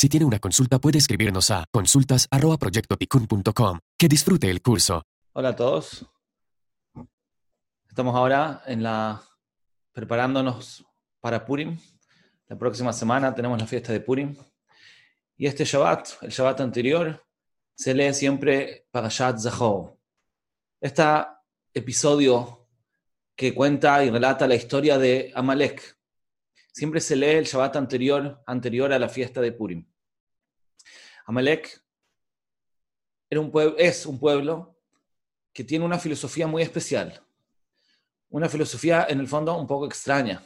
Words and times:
Si 0.00 0.08
tiene 0.08 0.24
una 0.24 0.38
consulta 0.38 0.78
puede 0.78 0.96
escribirnos 0.96 1.50
a 1.50 1.66
consultas.proyectoticun.com. 1.70 3.80
Que 3.98 4.08
disfrute 4.08 4.50
el 4.50 4.62
curso. 4.62 5.02
Hola 5.34 5.50
a 5.50 5.56
todos. 5.56 6.06
Estamos 7.86 8.16
ahora 8.16 8.62
en 8.64 8.82
la 8.82 9.20
preparándonos 9.92 10.86
para 11.20 11.44
Purim. 11.44 11.78
La 12.48 12.56
próxima 12.56 12.94
semana 12.94 13.34
tenemos 13.34 13.60
la 13.60 13.66
fiesta 13.66 13.92
de 13.92 14.00
Purim. 14.00 14.34
Y 15.36 15.46
este 15.46 15.66
Shabbat, 15.66 16.22
el 16.22 16.30
Shabbat 16.30 16.62
anterior, 16.62 17.22
se 17.74 17.92
lee 17.92 18.14
siempre 18.14 18.86
Parashat 18.90 19.38
Zahor. 19.38 19.98
Este 20.80 21.04
episodio 21.74 22.68
que 23.36 23.54
cuenta 23.54 24.02
y 24.02 24.08
relata 24.08 24.48
la 24.48 24.54
historia 24.54 24.96
de 24.96 25.30
Amalek, 25.34 25.99
siempre 26.72 27.00
se 27.00 27.16
lee 27.16 27.36
el 27.36 27.44
Shabbat 27.44 27.76
anterior, 27.76 28.42
anterior 28.46 28.92
a 28.92 28.98
la 28.98 29.08
fiesta 29.08 29.40
de 29.40 29.52
Purim. 29.52 29.86
Amalek 31.26 31.82
es 33.28 34.06
un 34.06 34.18
pueblo 34.18 34.76
que 35.52 35.64
tiene 35.64 35.84
una 35.84 35.98
filosofía 35.98 36.46
muy 36.46 36.62
especial, 36.62 37.22
una 38.28 38.48
filosofía 38.48 39.06
en 39.08 39.20
el 39.20 39.28
fondo 39.28 39.56
un 39.56 39.66
poco 39.66 39.86
extraña. 39.86 40.42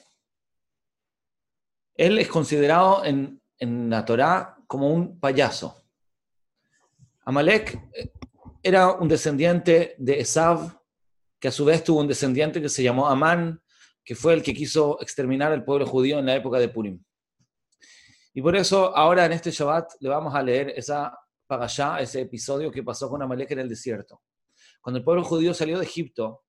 Él 1.96 2.18
es 2.18 2.28
considerado 2.28 3.04
en, 3.04 3.40
en 3.58 3.88
la 3.88 4.04
Torá 4.04 4.56
como 4.66 4.90
un 4.90 5.18
payaso. 5.20 5.82
Amalek 7.24 7.80
eh, 7.94 8.12
era 8.62 8.92
un 8.92 9.08
descendiente 9.08 9.94
de 9.98 10.20
Esav, 10.20 10.80
que 11.38 11.48
a 11.48 11.52
su 11.52 11.64
vez 11.64 11.84
tuvo 11.84 12.00
un 12.00 12.08
descendiente 12.08 12.60
que 12.60 12.68
se 12.68 12.82
llamó 12.82 13.06
Amán, 13.06 13.62
que 14.04 14.14
fue 14.14 14.34
el 14.34 14.42
que 14.42 14.54
quiso 14.54 15.00
exterminar 15.00 15.52
al 15.52 15.64
pueblo 15.64 15.86
judío 15.86 16.18
en 16.18 16.26
la 16.26 16.36
época 16.36 16.58
de 16.58 16.68
Purim. 16.68 17.02
Y 18.34 18.42
por 18.42 18.56
eso 18.56 18.94
ahora 18.96 19.24
en 19.24 19.32
este 19.32 19.50
Shabbat 19.50 19.92
le 20.00 20.08
vamos 20.08 20.34
a 20.34 20.42
leer 20.42 20.70
esa 20.76 21.16
allá 21.48 22.00
ese 22.00 22.22
episodio 22.22 22.70
que 22.70 22.82
pasó 22.82 23.08
con 23.08 23.22
Amalek 23.22 23.50
en 23.52 23.60
el 23.60 23.68
desierto. 23.68 24.22
Cuando 24.80 24.98
el 24.98 25.04
pueblo 25.04 25.24
judío 25.24 25.54
salió 25.54 25.78
de 25.78 25.84
Egipto, 25.84 26.44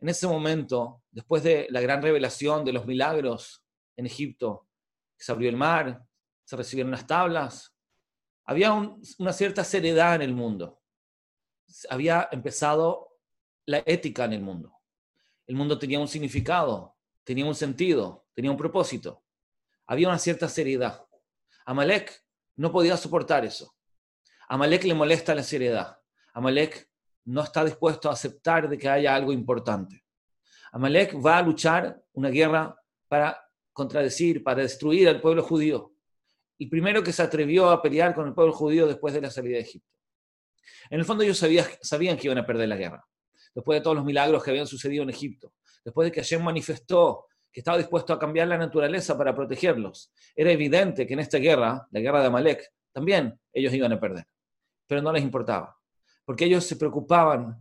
en 0.00 0.08
ese 0.08 0.26
momento, 0.26 1.02
después 1.10 1.42
de 1.42 1.66
la 1.70 1.80
gran 1.80 2.00
revelación 2.00 2.64
de 2.64 2.72
los 2.72 2.86
milagros 2.86 3.62
en 3.96 4.06
Egipto, 4.06 4.66
se 5.16 5.30
abrió 5.30 5.50
el 5.50 5.56
mar, 5.56 6.02
se 6.44 6.56
recibieron 6.56 6.90
las 6.90 7.06
tablas, 7.06 7.76
había 8.46 8.72
una 8.72 9.32
cierta 9.32 9.62
seriedad 9.62 10.14
en 10.14 10.22
el 10.22 10.32
mundo. 10.32 10.80
Había 11.90 12.28
empezado 12.32 13.18
la 13.66 13.82
ética 13.86 14.24
en 14.24 14.32
el 14.32 14.40
mundo. 14.40 14.79
El 15.50 15.56
mundo 15.56 15.76
tenía 15.80 15.98
un 15.98 16.06
significado, 16.06 16.96
tenía 17.24 17.44
un 17.44 17.56
sentido, 17.56 18.24
tenía 18.32 18.52
un 18.52 18.56
propósito. 18.56 19.24
Había 19.84 20.06
una 20.06 20.20
cierta 20.20 20.48
seriedad. 20.48 21.04
Amalek 21.66 22.24
no 22.54 22.70
podía 22.70 22.96
soportar 22.96 23.44
eso. 23.44 23.74
Amalek 24.48 24.84
le 24.84 24.94
molesta 24.94 25.34
la 25.34 25.42
seriedad. 25.42 25.98
Amalek 26.34 26.88
no 27.24 27.42
está 27.42 27.64
dispuesto 27.64 28.08
a 28.08 28.12
aceptar 28.12 28.68
de 28.68 28.78
que 28.78 28.88
haya 28.88 29.12
algo 29.12 29.32
importante. 29.32 30.04
Amalek 30.70 31.16
va 31.16 31.38
a 31.38 31.42
luchar 31.42 32.00
una 32.12 32.28
guerra 32.28 32.80
para 33.08 33.36
contradecir, 33.72 34.44
para 34.44 34.62
destruir 34.62 35.08
al 35.08 35.20
pueblo 35.20 35.42
judío. 35.42 35.92
El 36.60 36.68
primero 36.68 37.02
que 37.02 37.12
se 37.12 37.24
atrevió 37.24 37.70
a 37.70 37.82
pelear 37.82 38.14
con 38.14 38.28
el 38.28 38.34
pueblo 38.34 38.52
judío 38.52 38.86
después 38.86 39.14
de 39.14 39.22
la 39.22 39.30
salida 39.30 39.56
de 39.56 39.62
Egipto. 39.62 39.90
En 40.90 41.00
el 41.00 41.04
fondo 41.04 41.24
ellos 41.24 41.44
sabían 41.82 42.16
que 42.16 42.28
iban 42.28 42.38
a 42.38 42.46
perder 42.46 42.68
la 42.68 42.76
guerra, 42.76 43.04
después 43.54 43.78
de 43.78 43.82
todos 43.82 43.96
los 43.96 44.04
milagros 44.04 44.42
que 44.42 44.50
habían 44.50 44.66
sucedido 44.66 45.02
en 45.02 45.10
Egipto, 45.10 45.52
después 45.84 46.06
de 46.06 46.12
que 46.12 46.20
Hashem 46.20 46.42
manifestó 46.42 47.26
que 47.52 47.60
estaba 47.60 47.78
dispuesto 47.78 48.12
a 48.12 48.18
cambiar 48.18 48.48
la 48.48 48.56
naturaleza 48.56 49.18
para 49.18 49.34
protegerlos. 49.34 50.12
Era 50.36 50.52
evidente 50.52 51.06
que 51.06 51.14
en 51.14 51.20
esta 51.20 51.38
guerra, 51.38 51.86
la 51.90 52.00
guerra 52.00 52.20
de 52.20 52.26
Amalek, 52.26 52.72
también 52.92 53.38
ellos 53.52 53.72
iban 53.74 53.92
a 53.92 54.00
perder, 54.00 54.24
pero 54.86 55.02
no 55.02 55.12
les 55.12 55.22
importaba, 55.22 55.76
porque 56.24 56.44
ellos 56.44 56.64
se 56.64 56.76
preocupaban 56.76 57.56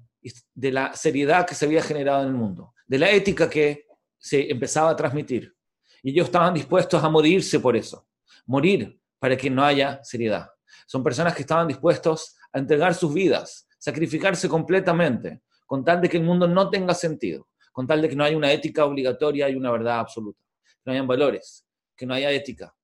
de 0.54 0.72
la 0.72 0.94
seriedad 0.94 1.46
que 1.46 1.56
se 1.56 1.66
había 1.66 1.82
generado 1.82 2.24
en 2.24 2.30
el 2.30 2.36
mundo, 2.36 2.74
de 2.86 3.00
la 3.00 3.10
ética 3.10 3.50
que 3.50 3.88
se 4.18 4.52
empezaba 4.52 4.92
a 4.92 4.96
transmitir. 4.96 5.56
Y 6.04 6.12
ellos 6.12 6.26
estaban 6.26 6.54
dispuestos 6.54 7.04
a 7.04 7.10
morirse 7.10 7.60
por 7.60 7.76
eso, 7.76 8.08
morir 8.46 9.00
para 9.18 9.36
que 9.36 9.50
no 9.50 9.64
haya 9.64 10.04
seriedad. 10.04 10.50
Son 10.86 11.04
personas 11.04 11.36
que 11.36 11.42
estaban 11.42 11.68
dispuestos 11.68 12.36
a 12.52 12.60
entregar 12.60 12.94
sus 12.96 13.14
vidas, 13.14 13.68
sacrificarse 13.78 14.48
completamente, 14.48 15.42
con 15.70 15.86
tal 15.86 16.02
de 16.02 16.10
que 16.10 16.18
el 16.18 16.24
mundo 16.24 16.48
no 16.48 16.68
tenga 16.72 16.96
sentido 16.96 17.48
con 17.80 17.86
tal 17.86 18.02
de 18.02 18.10
que 18.10 18.16
no 18.16 18.24
haya 18.24 18.36
una 18.36 18.52
ética 18.52 18.86
obligatoria 18.86 19.50
y 19.50 19.56
una 19.56 19.72
verdad 19.72 20.00
absoluta, 20.00 20.44
que 20.66 20.82
no 20.86 20.92
hayan 20.92 21.08
valores, 21.08 21.66
que 21.96 22.06
no 22.06 22.14
haya 22.14 22.32
ética. 22.32 22.76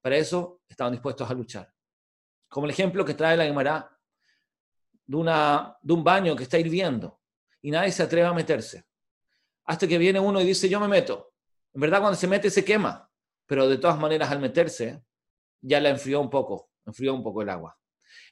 Para 0.00 0.16
eso 0.16 0.62
estaban 0.66 0.92
dispuestos 0.92 1.30
a 1.30 1.34
luchar. 1.34 1.72
Como 2.48 2.66
el 2.66 2.72
ejemplo 2.72 3.04
que 3.04 3.14
trae 3.14 3.36
la 3.36 3.44
Gemara 3.44 3.96
de, 5.06 5.16
de 5.82 5.92
un 5.92 6.02
baño 6.02 6.34
que 6.34 6.44
está 6.44 6.58
hirviendo 6.58 7.20
y 7.62 7.70
nadie 7.70 7.92
se 7.92 8.02
atreve 8.02 8.26
a 8.26 8.32
meterse. 8.32 8.84
Hasta 9.66 9.86
que 9.86 9.98
viene 9.98 10.18
uno 10.18 10.40
y 10.40 10.44
dice, 10.44 10.68
yo 10.68 10.80
me 10.80 10.88
meto. 10.88 11.34
En 11.72 11.82
verdad 11.82 12.00
cuando 12.00 12.16
se 12.16 12.26
mete 12.26 12.50
se 12.50 12.64
quema, 12.64 13.08
pero 13.46 13.68
de 13.68 13.78
todas 13.78 13.98
maneras 13.98 14.30
al 14.30 14.40
meterse 14.40 15.04
ya 15.60 15.78
la 15.78 15.90
enfrió 15.90 16.20
un 16.20 16.30
poco, 16.30 16.70
enfrió 16.84 17.14
un 17.14 17.22
poco 17.22 17.42
el 17.42 17.50
agua. 17.50 17.78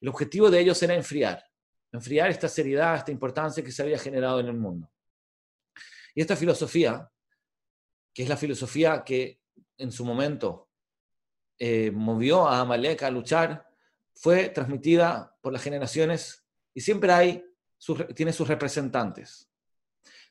El 0.00 0.09
objetivo 0.09 0.50
de 0.50 0.59
ellos 0.61 0.83
era 0.83 0.95
enfriar, 0.95 1.48
enfriar 1.93 2.31
esta 2.31 2.49
seriedad, 2.49 2.97
esta 2.97 3.12
importancia 3.12 3.62
que 3.62 3.72
se 3.72 3.82
había 3.82 3.99
generado 3.99 4.41
en 4.41 4.47
el 4.47 4.56
mundo. 4.56 4.91
Y 6.15 6.21
esta 6.21 6.37
filosofía, 6.37 7.10
que 8.12 8.22
es 8.22 8.28
la 8.28 8.37
filosofía 8.37 9.04
que 9.04 9.41
en 9.76 9.93
su 9.93 10.04
momento 10.04 10.69
eh, 11.59 11.91
movió 11.91 12.49
a 12.49 12.60
Amalek 12.60 13.03
a 13.03 13.10
luchar, 13.10 13.66
fue 14.15 14.49
transmitida 14.49 15.37
por 15.41 15.53
las 15.53 15.62
generaciones 15.62 16.44
y 16.75 16.81
siempre 16.81 17.12
hay, 17.12 17.44
tiene 18.15 18.32
sus 18.32 18.49
representantes. 18.49 19.49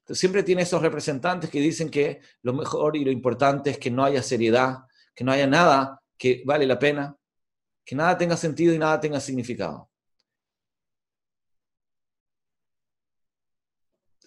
siempre 0.09 0.43
tiene 0.43 0.61
esos 0.61 0.81
representantes 0.81 1.49
que 1.49 1.59
dicen 1.59 1.89
que 1.89 2.21
lo 2.41 2.53
mejor 2.53 2.95
y 2.95 3.03
lo 3.03 3.11
importante 3.11 3.69
es 3.69 3.77
que 3.77 3.91
no 3.91 4.03
haya 4.03 4.21
seriedad, 4.21 4.79
que 5.15 5.23
no 5.23 5.31
haya 5.31 5.47
nada 5.47 6.01
que 6.17 6.43
vale 6.45 6.65
la 6.65 6.79
pena, 6.79 7.15
que 7.85 7.95
nada 7.95 8.17
tenga 8.17 8.35
sentido 8.35 8.73
y 8.73 8.79
nada 8.79 8.99
tenga 8.99 9.19
significado. 9.19 9.86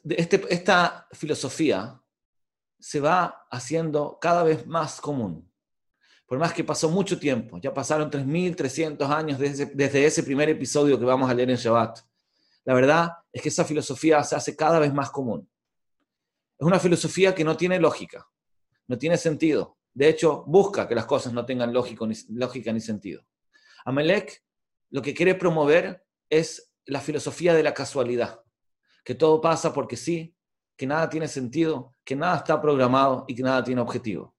Este, 0.08 0.42
esta 0.48 1.06
filosofía 1.12 2.00
se 2.78 3.00
va 3.00 3.46
haciendo 3.50 4.18
cada 4.20 4.42
vez 4.42 4.66
más 4.66 5.00
común. 5.00 5.50
Por 6.26 6.38
más 6.38 6.52
que 6.52 6.64
pasó 6.64 6.88
mucho 6.88 7.18
tiempo, 7.18 7.58
ya 7.58 7.74
pasaron 7.74 8.10
3.300 8.10 9.08
años 9.10 9.38
desde, 9.38 10.06
ese 10.06 10.22
primer 10.22 10.48
episodio 10.48 10.98
que 10.98 11.04
vamos 11.04 11.28
a 11.28 11.34
leer 11.34 11.50
en 11.50 11.56
Shabbat. 11.56 11.98
La 12.64 12.74
verdad 12.74 13.10
es 13.32 13.42
que 13.42 13.48
esa 13.48 13.64
filosofía 13.64 14.22
se 14.22 14.36
hace 14.36 14.54
cada 14.54 14.78
vez 14.78 14.94
más 14.94 15.10
común. 15.10 15.48
Es 16.58 16.66
una 16.66 16.78
filosofía 16.78 17.34
que 17.34 17.44
no 17.44 17.56
tiene 17.56 17.80
lógica, 17.80 18.28
no 18.86 18.96
tiene 18.96 19.16
sentido. 19.16 19.76
De 19.92 20.08
hecho, 20.08 20.44
busca 20.46 20.86
que 20.86 20.94
las 20.94 21.06
cosas 21.06 21.32
no 21.32 21.44
tengan 21.44 21.72
lógica 21.72 22.72
ni 22.72 22.80
sentido. 22.80 23.26
Amelech 23.84 24.44
lo 24.90 25.02
que 25.02 25.14
quiere 25.14 25.34
promover 25.34 26.06
es 26.28 26.72
la 26.86 27.00
filosofía 27.00 27.54
de 27.54 27.62
la 27.62 27.74
casualidad 27.74 28.40
que 29.10 29.16
todo 29.16 29.40
pasa 29.40 29.72
porque 29.72 29.96
sí, 29.96 30.36
que 30.76 30.86
nada 30.86 31.10
tiene 31.10 31.26
sentido, 31.26 31.96
que 32.04 32.14
nada 32.14 32.36
está 32.36 32.62
programado 32.62 33.24
y 33.26 33.34
que 33.34 33.42
nada 33.42 33.64
tiene 33.64 33.80
objetivo. 33.80 34.36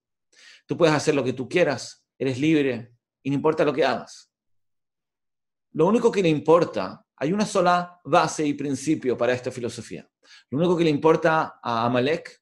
Tú 0.66 0.78
puedes 0.78 0.96
hacer 0.96 1.14
lo 1.14 1.26
que 1.26 1.34
tú 1.34 1.50
quieras, 1.50 2.06
eres 2.18 2.40
libre 2.40 2.94
y 3.22 3.32
no 3.32 3.36
importa 3.36 3.66
lo 3.66 3.74
que 3.74 3.84
hagas. 3.84 4.32
Lo 5.74 5.88
único 5.88 6.09
que 6.09 6.24
le 6.24 6.30
importa, 6.30 7.06
hay 7.18 7.34
una 7.34 7.46
sola 7.46 8.00
base 8.06 8.48
y 8.48 8.54
principio 8.54 9.18
para 9.18 9.34
esta 9.34 9.52
filosofía. 9.52 10.09
Lo 10.50 10.59
único 10.59 10.78
que 10.78 10.86
le 10.86 10.90
importa 10.90 11.59
a 11.62 11.86
Amalek 11.86 12.42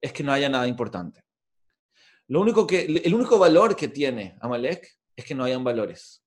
es 0.00 0.12
que 0.12 0.22
no 0.22 0.30
haya 0.30 0.48
nada 0.48 0.68
importante. 0.68 1.24
Lo 2.28 2.40
único 2.40 2.68
que, 2.68 2.84
el 2.84 3.12
único 3.12 3.36
valor 3.36 3.74
que 3.74 3.88
tiene 3.88 4.38
Amalek 4.40 4.96
es 5.16 5.24
que 5.24 5.34
no 5.34 5.42
hayan 5.42 5.64
valores. 5.64 6.24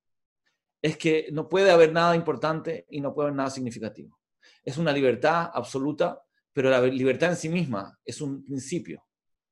Es 0.82 0.98
que 0.98 1.30
no 1.32 1.48
puede 1.48 1.72
haber 1.72 1.94
nada 1.94 2.18
importante 2.18 2.86
y 2.90 3.00
no 3.00 3.14
puede 3.14 3.28
haber 3.28 3.38
nada 3.38 3.50
significativo 3.50 4.21
es 4.64 4.78
una 4.78 4.92
libertad 4.92 5.50
absoluta, 5.54 6.24
pero 6.54 6.70
la 6.70 6.82
libertad 6.82 7.30
en 7.30 7.38
sí 7.38 7.50
misma 7.50 7.98
es 8.06 8.22
un 8.22 8.44
principio. 8.44 9.06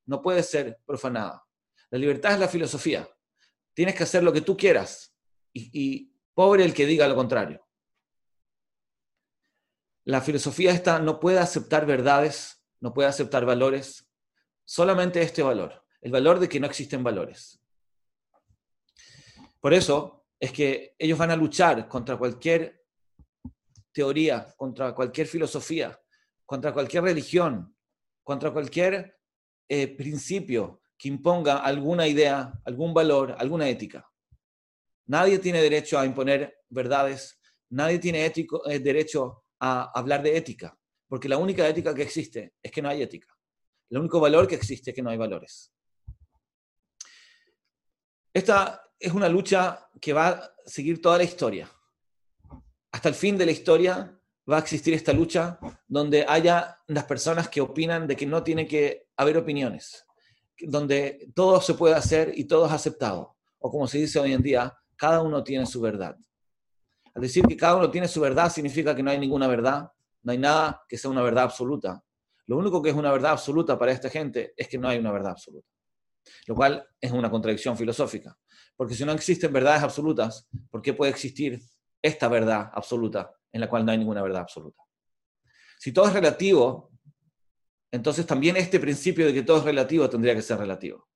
No 0.06 0.22
puede 0.22 0.44
ser 0.44 0.80
profanada. 0.86 1.44
La 1.90 1.98
libertad 1.98 2.34
es 2.34 2.40
la 2.40 2.48
filosofía. 2.48 3.08
Tienes 3.74 3.96
que 3.96 4.04
hacer 4.04 4.24
lo 4.24 4.34
que 4.34 4.42
tú 4.42 4.58
quieras 4.58 5.16
y, 5.54 6.14
pobre 6.34 6.64
el 6.64 6.74
que 6.74 6.86
diga 6.86 7.08
lo 7.08 7.16
contrario. 7.16 7.68
La 10.06 10.22
filosofía 10.22 10.72
esta 10.72 11.00
no 11.00 11.20
puede 11.20 11.40
aceptar 11.40 11.86
verdades, 11.86 12.64
no 12.80 12.94
puede 12.94 13.10
aceptar 13.10 13.46
valores, 13.46 14.10
solamente 14.64 15.22
este 15.22 15.44
valor, 15.44 15.84
el 16.00 16.12
valor 16.12 16.40
de 16.40 16.48
que 16.48 16.60
no 16.62 16.68
existen 16.68 17.04
valores. 17.04 17.62
Por 19.60 19.74
eso 19.74 20.28
es 20.40 20.54
que 20.54 20.96
ellos 20.98 21.20
van 21.20 21.32
a 21.32 21.36
luchar 21.36 21.90
contra 21.90 22.18
cualquier 22.18 22.79
teoría, 24.00 24.48
contra 24.56 24.96
cualquier 24.96 25.28
filosofía, 25.28 26.00
contra 26.46 26.72
cualquier 26.72 27.04
religión, 27.04 27.76
contra 28.24 28.50
cualquier 28.50 29.18
eh, 29.68 29.88
principio 29.94 30.82
que 30.98 31.10
imponga 31.10 31.58
alguna 31.58 32.08
idea, 32.08 32.54
algún 32.64 32.94
valor, 32.94 33.36
alguna 33.38 33.68
ética. 33.68 34.10
Nadie 35.08 35.40
tiene 35.40 35.62
derecho 35.62 36.00
a 36.00 36.06
imponer 36.06 36.60
verdades, 36.70 37.42
nadie 37.70 38.00
tiene 38.00 38.26
eh, 38.26 38.80
derecho 38.80 39.44
a 39.60 39.92
hablar 40.00 40.24
de 40.24 40.38
ética, 40.38 40.80
porque 41.10 41.28
la 41.28 41.38
única 41.38 41.68
ética 41.68 41.94
que 41.94 42.04
existe 42.04 42.54
es 42.64 42.72
que 42.72 42.82
no 42.82 42.88
hay 42.88 43.02
ética. 43.02 43.28
El 43.90 43.98
único 43.98 44.22
valor 44.22 44.48
que 44.48 44.56
existe 44.56 44.92
es 44.92 44.96
que 44.96 45.02
no 45.02 45.10
hay 45.10 45.18
valores. 45.18 45.74
Esta 48.34 48.82
es 48.98 49.12
una 49.12 49.28
lucha 49.28 49.90
que 50.00 50.14
va 50.14 50.28
a 50.30 50.54
seguir 50.66 51.02
toda 51.02 51.18
la 51.18 51.26
historia. 51.26 51.70
Hasta 52.92 53.10
el 53.10 53.16
fin 53.16 53.38
de 53.38 53.46
la 53.46 53.52
historia 53.52 54.20
va 54.50 54.58
a 54.58 54.60
existir 54.60 54.94
esta 54.94 55.14
lucha 55.14 55.60
donde 55.88 56.26
haya 56.28 56.78
las 56.88 57.04
personas 57.06 57.50
que 57.50 57.62
opinan 57.62 58.08
de 58.08 58.16
que 58.16 58.26
no 58.26 58.44
tiene 58.44 58.68
que 58.68 59.08
haber 59.16 59.38
opiniones, 59.38 60.06
donde 60.60 61.30
todo 61.36 61.62
se 61.62 61.76
puede 61.76 61.96
hacer 61.96 62.32
y 62.36 62.46
todo 62.46 62.66
es 62.66 62.72
aceptado. 62.72 63.36
O 63.60 63.70
como 63.70 63.88
se 63.88 64.00
dice 64.00 64.20
hoy 64.20 64.34
en 64.34 64.42
día, 64.42 64.76
cada 64.96 65.22
uno 65.22 65.44
tiene 65.44 65.66
su 65.66 65.80
verdad. 65.82 66.18
Al 67.14 67.22
decir 67.22 67.46
que 67.46 67.58
cada 67.58 67.76
uno 67.76 67.92
tiene 67.92 68.08
su 68.08 68.22
verdad 68.22 68.52
significa 68.52 68.96
que 68.96 69.04
no 69.04 69.12
hay 69.12 69.20
ninguna 69.20 69.48
verdad, 69.48 69.92
no 70.24 70.32
hay 70.32 70.38
nada 70.38 70.84
que 70.88 70.98
sea 70.98 71.12
una 71.12 71.22
verdad 71.22 71.46
absoluta. 71.46 72.04
Lo 72.48 72.58
único 72.58 72.82
que 72.82 72.90
es 72.90 72.96
una 72.96 73.12
verdad 73.12 73.34
absoluta 73.34 73.78
para 73.78 73.92
esta 73.92 74.10
gente 74.10 74.54
es 74.58 74.68
que 74.68 74.78
no 74.78 74.88
hay 74.88 74.98
una 74.98 75.12
verdad 75.12 75.32
absoluta. 75.32 75.68
Lo 76.48 76.56
cual 76.56 76.88
es 77.00 77.12
una 77.12 77.30
contradicción 77.30 77.78
filosófica. 77.78 78.38
Porque 78.76 78.96
si 78.96 79.06
no 79.06 79.12
existen 79.12 79.54
verdades 79.54 79.84
absolutas, 79.84 80.48
¿por 80.72 80.82
qué 80.82 80.94
puede 80.94 81.12
existir 81.12 81.62
esta 82.02 82.28
verdad 82.28 82.70
absoluta 82.74 83.34
en 83.52 83.62
la 83.62 83.70
cual 83.70 83.86
no 83.86 83.92
hay 83.92 83.98
ninguna 83.98 84.22
verdad 84.22 84.42
absoluta? 84.42 84.84
Si 85.78 85.92
todo 85.92 86.08
es 86.08 86.14
relativo, 86.14 86.92
entonces 87.92 88.26
también 88.26 88.58
este 88.58 88.80
principio 88.80 89.26
de 89.26 89.34
que 89.34 89.44
todo 89.44 89.58
es 89.58 89.64
relativo 89.64 90.10
tendría 90.10 90.36
que 90.36 90.42
ser 90.42 90.58
relativo. 90.60 91.08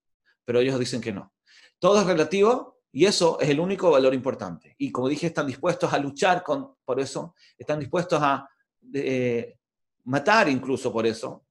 Pero 0.46 0.60
ellos 0.60 0.80
dicen 0.80 1.02
que 1.02 1.12
no. 1.12 1.34
Todo 1.80 2.02
es 2.02 2.08
relativo 2.08 2.82
y 2.92 3.06
eso 3.06 3.40
es 3.40 3.50
el 3.50 3.60
único 3.60 3.92
valor 3.92 4.14
importante. 4.14 4.76
Y 4.78 4.92
como 4.92 5.10
dije, 5.10 5.28
están 5.28 5.48
dispuestos 5.48 5.92
a 5.92 5.98
luchar 5.98 6.44
con, 6.44 6.76
por 6.86 7.00
eso, 7.00 7.36
están 7.58 7.80
dispuestos 7.80 8.22
a 8.22 8.48
eh, 8.94 9.58
matar 10.06 10.50
incluso 10.50 10.92
por 10.92 11.06
eso, 11.06 11.46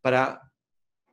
para 0.00 0.40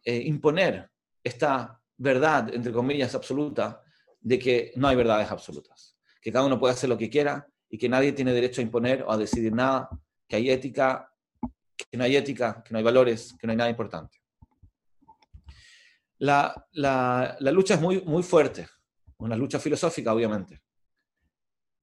eh, 0.03 0.23
imponer 0.25 0.89
esta 1.23 1.79
verdad, 1.97 2.53
entre 2.53 2.71
comillas, 2.71 3.13
absoluta, 3.15 3.83
de 4.19 4.39
que 4.39 4.71
no 4.75 4.87
hay 4.87 4.95
verdades 4.95 5.29
absolutas, 5.29 5.97
que 6.21 6.31
cada 6.31 6.45
uno 6.45 6.59
puede 6.59 6.73
hacer 6.73 6.89
lo 6.89 6.97
que 6.97 7.09
quiera 7.09 7.47
y 7.69 7.77
que 7.77 7.89
nadie 7.89 8.11
tiene 8.13 8.33
derecho 8.33 8.61
a 8.61 8.63
imponer 8.63 9.03
o 9.03 9.11
a 9.11 9.17
decidir 9.17 9.53
nada, 9.53 9.89
que 10.27 10.35
hay 10.35 10.49
ética, 10.49 11.11
que 11.75 11.97
no 11.97 12.03
hay 12.03 12.15
ética, 12.15 12.63
que 12.63 12.71
no 12.73 12.77
hay 12.77 12.83
valores, 12.83 13.35
que 13.39 13.47
no 13.47 13.51
hay 13.51 13.57
nada 13.57 13.69
importante. 13.69 14.17
La, 16.17 16.67
la, 16.73 17.37
la 17.39 17.51
lucha 17.51 17.75
es 17.75 17.81
muy, 17.81 18.01
muy 18.01 18.23
fuerte 18.23 18.67
una 19.19 19.35
lucha 19.35 19.59
filosófica, 19.59 20.13
obviamente, 20.13 20.61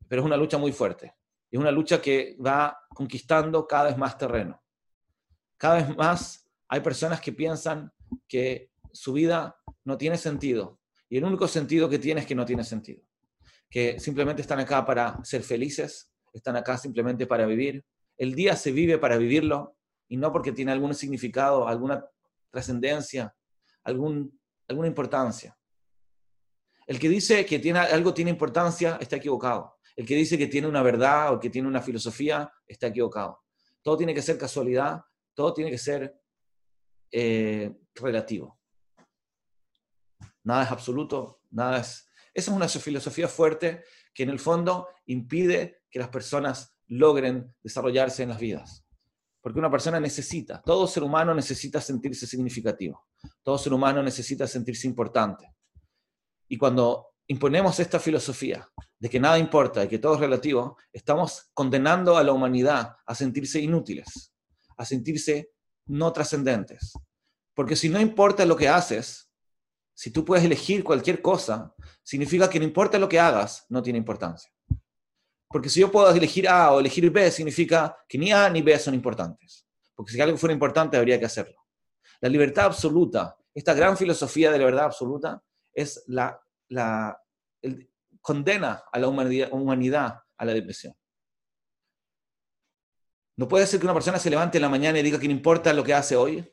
pero 0.08 0.22
es 0.22 0.26
una 0.26 0.36
lucha 0.36 0.58
muy 0.58 0.72
fuerte. 0.72 1.14
Es 1.50 1.60
una 1.60 1.70
lucha 1.70 2.00
que 2.00 2.36
va 2.44 2.76
conquistando 2.88 3.66
cada 3.66 3.84
vez 3.84 3.98
más 3.98 4.18
terreno. 4.18 4.62
Cada 5.56 5.76
vez 5.76 5.96
más 5.96 6.48
hay 6.68 6.80
personas 6.80 7.20
que 7.20 7.32
piensan 7.32 7.92
que 8.26 8.70
su 8.92 9.12
vida 9.12 9.56
no 9.84 9.96
tiene 9.96 10.16
sentido 10.16 10.80
y 11.08 11.18
el 11.18 11.24
único 11.24 11.46
sentido 11.46 11.88
que 11.88 11.98
tiene 11.98 12.20
es 12.22 12.26
que 12.26 12.34
no 12.34 12.44
tiene 12.44 12.64
sentido. 12.64 13.05
Que 13.70 13.98
simplemente 13.98 14.42
están 14.42 14.60
acá 14.60 14.84
para 14.84 15.22
ser 15.24 15.42
felices, 15.42 16.12
están 16.32 16.56
acá 16.56 16.78
simplemente 16.78 17.26
para 17.26 17.46
vivir. 17.46 17.84
El 18.16 18.34
día 18.34 18.56
se 18.56 18.72
vive 18.72 18.98
para 18.98 19.16
vivirlo 19.16 19.76
y 20.08 20.16
no 20.16 20.32
porque 20.32 20.52
tiene 20.52 20.72
algún 20.72 20.94
significado, 20.94 21.66
alguna 21.66 22.04
trascendencia, 22.50 23.34
algún, 23.84 24.38
alguna 24.68 24.88
importancia. 24.88 25.56
El 26.86 26.98
que 27.00 27.08
dice 27.08 27.44
que 27.44 27.58
tiene, 27.58 27.80
algo 27.80 28.14
tiene 28.14 28.30
importancia 28.30 28.96
está 29.00 29.16
equivocado. 29.16 29.76
El 29.96 30.06
que 30.06 30.14
dice 30.14 30.38
que 30.38 30.46
tiene 30.46 30.68
una 30.68 30.82
verdad 30.82 31.32
o 31.32 31.40
que 31.40 31.50
tiene 31.50 31.66
una 31.66 31.82
filosofía 31.82 32.52
está 32.66 32.88
equivocado. 32.88 33.42
Todo 33.82 33.96
tiene 33.96 34.14
que 34.14 34.22
ser 34.22 34.38
casualidad, 34.38 35.00
todo 35.34 35.52
tiene 35.54 35.70
que 35.70 35.78
ser 35.78 36.20
eh, 37.10 37.74
relativo. 37.94 38.58
Nada 40.44 40.64
es 40.64 40.70
absoluto, 40.70 41.40
nada 41.50 41.80
es... 41.80 42.08
Esa 42.36 42.50
es 42.50 42.56
una 42.56 42.68
filosofía 42.68 43.28
fuerte 43.28 43.82
que 44.12 44.24
en 44.24 44.28
el 44.28 44.38
fondo 44.38 44.88
impide 45.06 45.84
que 45.90 45.98
las 45.98 46.10
personas 46.10 46.76
logren 46.88 47.54
desarrollarse 47.62 48.24
en 48.24 48.28
las 48.28 48.38
vidas. 48.38 48.84
Porque 49.40 49.58
una 49.58 49.70
persona 49.70 49.98
necesita, 49.98 50.60
todo 50.60 50.86
ser 50.86 51.02
humano 51.02 51.34
necesita 51.34 51.80
sentirse 51.80 52.26
significativo, 52.26 53.06
todo 53.42 53.56
ser 53.56 53.72
humano 53.72 54.02
necesita 54.02 54.46
sentirse 54.46 54.86
importante. 54.86 55.50
Y 56.46 56.58
cuando 56.58 57.14
imponemos 57.26 57.80
esta 57.80 57.98
filosofía 57.98 58.68
de 58.98 59.08
que 59.08 59.18
nada 59.18 59.38
importa 59.38 59.84
y 59.84 59.88
que 59.88 59.98
todo 59.98 60.16
es 60.16 60.20
relativo, 60.20 60.76
estamos 60.92 61.48
condenando 61.54 62.18
a 62.18 62.22
la 62.22 62.32
humanidad 62.32 62.96
a 63.06 63.14
sentirse 63.14 63.60
inútiles, 63.60 64.34
a 64.76 64.84
sentirse 64.84 65.52
no 65.86 66.12
trascendentes. 66.12 66.92
Porque 67.54 67.76
si 67.76 67.88
no 67.88 67.98
importa 67.98 68.44
lo 68.44 68.58
que 68.58 68.68
haces, 68.68 69.25
si 69.96 70.10
tú 70.10 70.26
puedes 70.26 70.44
elegir 70.44 70.84
cualquier 70.84 71.22
cosa, 71.22 71.74
significa 72.02 72.50
que 72.50 72.58
no 72.58 72.66
importa 72.66 72.98
lo 72.98 73.08
que 73.08 73.18
hagas, 73.18 73.64
no 73.70 73.82
tiene 73.82 73.98
importancia. 73.98 74.52
Porque 75.48 75.70
si 75.70 75.80
yo 75.80 75.90
puedo 75.90 76.10
elegir 76.14 76.46
A 76.46 76.72
o 76.72 76.80
elegir 76.80 77.10
B, 77.10 77.30
significa 77.30 77.96
que 78.06 78.18
ni 78.18 78.30
A 78.30 78.50
ni 78.50 78.60
B 78.60 78.78
son 78.78 78.92
importantes. 78.92 79.66
Porque 79.94 80.12
si 80.12 80.20
algo 80.20 80.36
fuera 80.36 80.52
importante, 80.52 80.98
habría 80.98 81.18
que 81.18 81.24
hacerlo. 81.24 81.56
La 82.20 82.28
libertad 82.28 82.66
absoluta, 82.66 83.38
esta 83.54 83.72
gran 83.72 83.96
filosofía 83.96 84.52
de 84.52 84.58
la 84.58 84.66
verdad 84.66 84.84
absoluta, 84.84 85.42
es 85.72 86.04
la, 86.08 86.38
condena 88.20 88.84
a 88.92 88.98
la 88.98 89.08
humanidad, 89.08 89.48
humanidad 89.50 90.20
a 90.36 90.44
la 90.44 90.52
depresión. 90.52 90.94
No 93.36 93.48
puede 93.48 93.66
ser 93.66 93.80
que 93.80 93.86
una 93.86 93.94
persona 93.94 94.18
se 94.18 94.28
levante 94.28 94.58
en 94.58 94.62
la 94.62 94.68
mañana 94.68 94.98
y 94.98 95.02
diga 95.02 95.18
que 95.18 95.28
no 95.28 95.32
importa 95.32 95.72
lo 95.72 95.82
que 95.82 95.94
hace 95.94 96.16
hoy, 96.16 96.46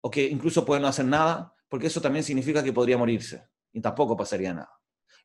o 0.00 0.12
que 0.12 0.28
incluso 0.28 0.64
puede 0.64 0.80
no 0.80 0.86
hacer 0.86 1.06
nada, 1.06 1.52
porque 1.68 1.86
eso 1.88 2.00
también 2.00 2.24
significa 2.24 2.62
que 2.62 2.72
podría 2.72 2.98
morirse, 2.98 3.48
y 3.72 3.80
tampoco 3.80 4.16
pasaría 4.16 4.52
nada. 4.52 4.72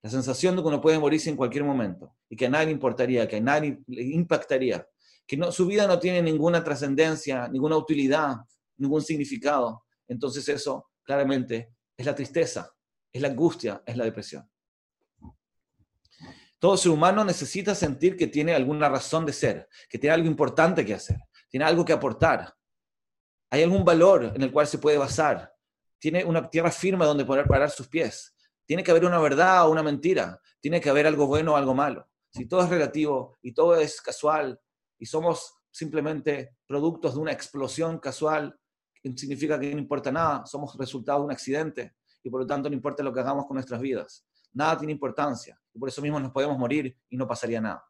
La 0.01 0.09
sensación 0.09 0.55
de 0.55 0.61
que 0.61 0.67
uno 0.67 0.81
puede 0.81 0.99
morirse 0.99 1.29
en 1.29 1.37
cualquier 1.37 1.63
momento, 1.63 2.15
y 2.29 2.35
que 2.35 2.45
a 2.45 2.49
nadie 2.49 2.67
le 2.67 2.71
importaría, 2.73 3.27
que 3.27 3.37
a 3.37 3.41
nadie 3.41 3.79
le 3.87 4.03
impactaría, 4.03 4.87
que 5.25 5.39
su 5.51 5.65
vida 5.65 5.87
no 5.87 5.99
tiene 5.99 6.21
ninguna 6.21 6.63
trascendencia, 6.63 7.47
ninguna 7.47 7.77
utilidad, 7.77 8.37
ningún 8.77 9.01
significado, 9.01 9.85
entonces 10.07 10.47
eso 10.49 10.89
claramente 11.03 11.73
es 11.95 12.05
la 12.05 12.15
tristeza, 12.15 12.71
es 13.11 13.21
la 13.21 13.29
angustia, 13.29 13.81
es 13.85 13.95
la 13.95 14.03
depresión. 14.03 14.49
Todo 16.59 16.77
ser 16.77 16.91
humano 16.91 17.25
necesita 17.25 17.75
sentir 17.75 18.15
que 18.15 18.27
tiene 18.27 18.53
alguna 18.55 18.89
razón 18.89 19.25
de 19.25 19.33
ser, 19.33 19.67
que 19.89 19.99
tiene 19.99 20.13
algo 20.13 20.27
importante 20.27 20.85
que 20.85 20.93
hacer, 20.93 21.17
tiene 21.49 21.65
algo 21.65 21.83
que 21.83 21.93
aportar. 21.93 22.53
Hay 23.49 23.63
algún 23.63 23.83
valor 23.83 24.31
en 24.33 24.41
el 24.41 24.51
cual 24.51 24.65
se 24.65 24.77
puede 24.77 24.97
basar. 24.97 25.52
Tiene 26.03 26.25
una 26.25 26.49
tierra 26.49 26.69
firme 26.69 27.05
donde 27.05 27.23
poder 27.23 27.47
parar 27.47 27.69
sus 27.69 27.87
pies. 27.87 28.35
Tiene 28.65 28.83
que 28.83 28.91
haber 28.91 29.05
una 29.05 29.19
verdad 29.19 29.65
o 29.65 29.71
una 29.71 29.81
mentira. 29.81 30.37
Tiene 30.59 30.81
que 30.81 30.89
haber 30.89 31.07
algo 31.07 31.27
bueno 31.27 31.53
o 31.53 31.55
algo 31.55 31.73
malo. 31.73 32.09
Si 32.29 32.45
todo 32.45 32.61
es 32.61 32.69
relativo 32.69 33.37
y 33.41 33.53
todo 33.53 33.77
es 33.77 34.01
casual 34.01 34.59
y 34.99 35.05
somos 35.05 35.55
simplemente 35.71 36.57
productos 36.67 37.13
de 37.13 37.21
una 37.21 37.31
explosión 37.31 37.99
casual, 37.99 38.53
significa 39.15 39.57
que 39.57 39.73
no 39.73 39.79
importa 39.79 40.11
nada, 40.11 40.45
somos 40.45 40.77
resultado 40.77 41.19
de 41.19 41.25
un 41.27 41.31
accidente, 41.31 41.95
y 42.21 42.29
por 42.29 42.41
lo 42.41 42.47
tanto 42.47 42.67
no 42.67 42.75
importa 42.75 43.01
lo 43.01 43.13
que 43.13 43.21
hagamos 43.21 43.45
con 43.45 43.55
nuestras 43.55 43.79
vidas. 43.79 44.27
Nada 44.51 44.77
tiene 44.77 44.91
importancia 44.91 45.57
y 45.73 45.79
por 45.79 45.87
eso 45.87 46.01
mismo 46.01 46.19
nos 46.19 46.33
podemos 46.33 46.57
morir 46.57 46.97
y 47.09 47.15
no 47.15 47.25
pasaría 47.25 47.61
nada. 47.61 47.81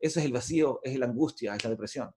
Ese 0.00 0.18
es 0.18 0.26
el 0.26 0.32
vacío, 0.32 0.80
es 0.82 0.98
la 0.98 1.06
angustia, 1.06 1.54
es 1.54 1.62
la 1.62 1.70
depresión. 1.70 2.10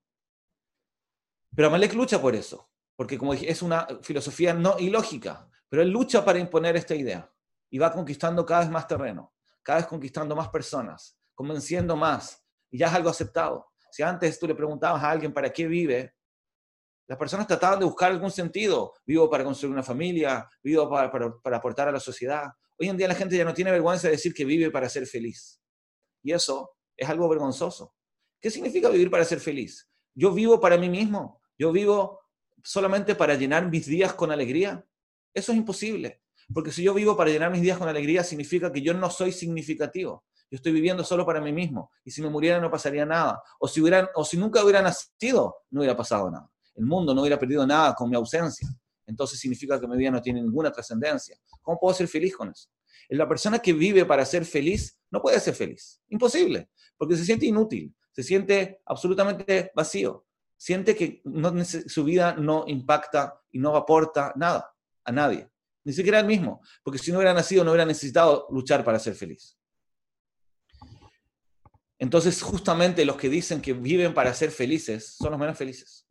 Pero 1.55 1.67
Amalek 1.67 1.93
lucha 1.93 2.19
por 2.19 2.33
eso, 2.33 2.72
porque 2.95 3.17
como 3.17 3.33
dije, 3.33 3.49
es 3.49 3.61
una 3.61 3.87
filosofía 4.01 4.53
no 4.53 4.77
ilógica, 4.79 5.49
pero 5.69 5.81
él 5.81 5.89
lucha 5.89 6.23
para 6.23 6.39
imponer 6.39 6.75
esta 6.75 6.95
idea 6.95 7.31
y 7.69 7.77
va 7.77 7.91
conquistando 7.91 8.45
cada 8.45 8.61
vez 8.61 8.69
más 8.69 8.87
terreno, 8.87 9.33
cada 9.61 9.79
vez 9.79 9.87
conquistando 9.87 10.35
más 10.35 10.49
personas, 10.49 11.17
convenciendo 11.33 11.95
más, 11.95 12.45
y 12.69 12.77
ya 12.77 12.87
es 12.87 12.93
algo 12.93 13.09
aceptado. 13.09 13.67
Si 13.91 14.01
antes 14.03 14.39
tú 14.39 14.47
le 14.47 14.55
preguntabas 14.55 15.03
a 15.03 15.11
alguien 15.11 15.33
para 15.33 15.51
qué 15.51 15.67
vive, 15.67 16.15
las 17.07 17.17
personas 17.17 17.45
trataban 17.45 17.79
de 17.79 17.85
buscar 17.85 18.11
algún 18.11 18.31
sentido. 18.31 18.93
Vivo 19.05 19.29
para 19.29 19.43
construir 19.43 19.73
una 19.73 19.83
familia, 19.83 20.47
vivo 20.63 20.89
para, 20.89 21.11
para, 21.11 21.57
aportar 21.57 21.89
a 21.89 21.91
la 21.91 21.99
sociedad. 21.99 22.47
Hoy 22.79 22.89
en 22.89 22.97
día 22.97 23.07
la 23.07 23.15
gente 23.15 23.37
ya 23.37 23.45
no 23.45 23.53
tiene 23.53 23.71
vergüenza 23.71 24.07
de 24.07 24.13
decir 24.13 24.33
que 24.33 24.45
vive 24.45 24.71
para 24.71 24.89
ser 24.89 25.05
feliz. 25.05 25.61
Y 26.23 26.31
eso 26.31 26.71
es 26.95 27.09
algo 27.09 27.27
vergonzoso. 27.29 27.93
¿Qué 28.39 28.49
significa 28.49 28.89
vivir 28.89 29.11
para 29.11 29.25
ser 29.25 29.39
feliz? 29.39 29.89
Yo 30.15 30.31
vivo 30.31 30.59
para 30.59 30.77
mí 30.77 30.89
mismo. 30.89 31.41
Yo 31.57 31.71
vivo 31.71 32.19
solamente 32.63 33.15
para 33.15 33.35
llenar 33.35 33.69
mis 33.69 33.85
días 33.85 34.13
con 34.13 34.31
alegría. 34.31 34.85
Eso 35.33 35.51
es 35.51 35.57
imposible. 35.57 36.21
Porque 36.53 36.71
si 36.71 36.83
yo 36.83 36.93
vivo 36.93 37.15
para 37.15 37.29
llenar 37.29 37.51
mis 37.51 37.61
días 37.61 37.77
con 37.77 37.87
alegría, 37.87 38.23
significa 38.23 38.71
que 38.71 38.81
yo 38.81 38.93
no 38.93 39.09
soy 39.09 39.31
significativo. 39.31 40.25
Yo 40.49 40.55
estoy 40.55 40.71
viviendo 40.71 41.03
solo 41.03 41.25
para 41.25 41.41
mí 41.41 41.51
mismo. 41.51 41.91
Y 42.03 42.11
si 42.11 42.21
me 42.21 42.29
muriera 42.29 42.59
no 42.59 42.71
pasaría 42.71 43.05
nada. 43.05 43.41
O 43.59 43.67
si, 43.67 43.81
hubieran, 43.81 44.07
o 44.15 44.25
si 44.25 44.37
nunca 44.37 44.63
hubiera 44.63 44.81
nacido, 44.81 45.57
no 45.69 45.81
hubiera 45.81 45.95
pasado 45.95 46.31
nada 46.31 46.49
el 46.75 46.85
mundo 46.85 47.13
no 47.13 47.21
hubiera 47.21 47.39
perdido 47.39 47.65
nada 47.65 47.93
con 47.93 48.09
mi 48.09 48.15
ausencia. 48.15 48.67
Entonces 49.05 49.39
significa 49.39 49.79
que 49.79 49.87
mi 49.87 49.97
vida 49.97 50.11
no 50.11 50.21
tiene 50.21 50.41
ninguna 50.41 50.71
trascendencia. 50.71 51.37
¿Cómo 51.61 51.79
puedo 51.79 51.93
ser 51.93 52.07
feliz 52.07 52.35
con 52.35 52.49
eso? 52.49 52.69
La 53.09 53.27
persona 53.27 53.59
que 53.59 53.73
vive 53.73 54.05
para 54.05 54.25
ser 54.25 54.45
feliz 54.45 54.97
no 55.11 55.21
puede 55.21 55.39
ser 55.39 55.53
feliz. 55.53 56.01
Imposible, 56.09 56.69
porque 56.97 57.17
se 57.17 57.25
siente 57.25 57.45
inútil, 57.45 57.93
se 58.11 58.23
siente 58.23 58.81
absolutamente 58.85 59.71
vacío, 59.75 60.25
siente 60.63 60.95
que 60.95 61.21
su 61.87 62.05
vida 62.05 62.35
no 62.37 62.63
impacta 62.67 63.37
y 63.51 63.59
no 63.59 63.75
aporta 63.75 64.31
nada 64.37 64.73
a 65.03 65.11
nadie, 65.11 65.49
ni 65.83 65.91
siquiera 65.91 66.21
él 66.21 66.25
mismo, 66.25 66.61
porque 66.83 66.99
si 66.99 67.11
no 67.11 67.17
hubiera 67.17 67.33
nacido 67.33 67.65
no 67.65 67.71
hubiera 67.71 67.85
necesitado 67.85 68.47
luchar 68.49 68.81
para 68.85 68.97
ser 68.97 69.13
feliz. 69.13 69.57
Entonces, 71.99 72.41
justamente 72.41 73.03
los 73.03 73.17
que 73.17 73.27
dicen 73.27 73.61
que 73.61 73.73
viven 73.73 74.13
para 74.13 74.33
ser 74.33 74.51
felices 74.51 75.15
son 75.17 75.31
los 75.31 75.39
menos 75.39 75.57
felices. 75.57 76.07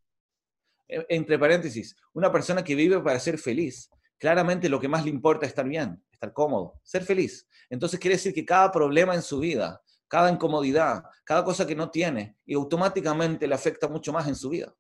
E, 0.87 1.07
entre 1.09 1.39
paréntesis, 1.39 1.97
una 2.13 2.31
persona 2.31 2.63
que 2.63 2.75
vive 2.75 3.01
para 3.01 3.19
ser 3.21 3.39
feliz, 3.39 3.89
claramente 4.19 4.69
lo 4.69 4.79
que 4.79 4.89
más 4.89 5.03
le 5.03 5.11
importa 5.11 5.47
es 5.47 5.53
estar 5.53 5.67
bien, 5.67 6.05
estar 6.13 6.35
cómodo, 6.35 6.79
ser 6.83 7.05
feliz. 7.05 7.49
Entonces 7.71 7.99
quiere 7.99 8.17
decir 8.17 8.35
que 8.35 8.45
cada 8.45 8.71
problema 8.71 9.15
en 9.15 9.23
su 9.23 9.39
vida, 9.39 9.82
cada 10.13 10.31
incomodidad, 10.31 11.05
cada 11.25 11.43
cosa 11.43 11.67
que 11.67 11.75
no 11.75 11.91
tiene, 11.91 12.37
y 12.45 12.53
automáticamente 12.53 13.47
le 13.47 13.55
afecta 13.55 13.89
mucho 13.89 14.13
más 14.13 14.29
en 14.29 14.37
su 14.37 14.51
vida, 14.51 14.71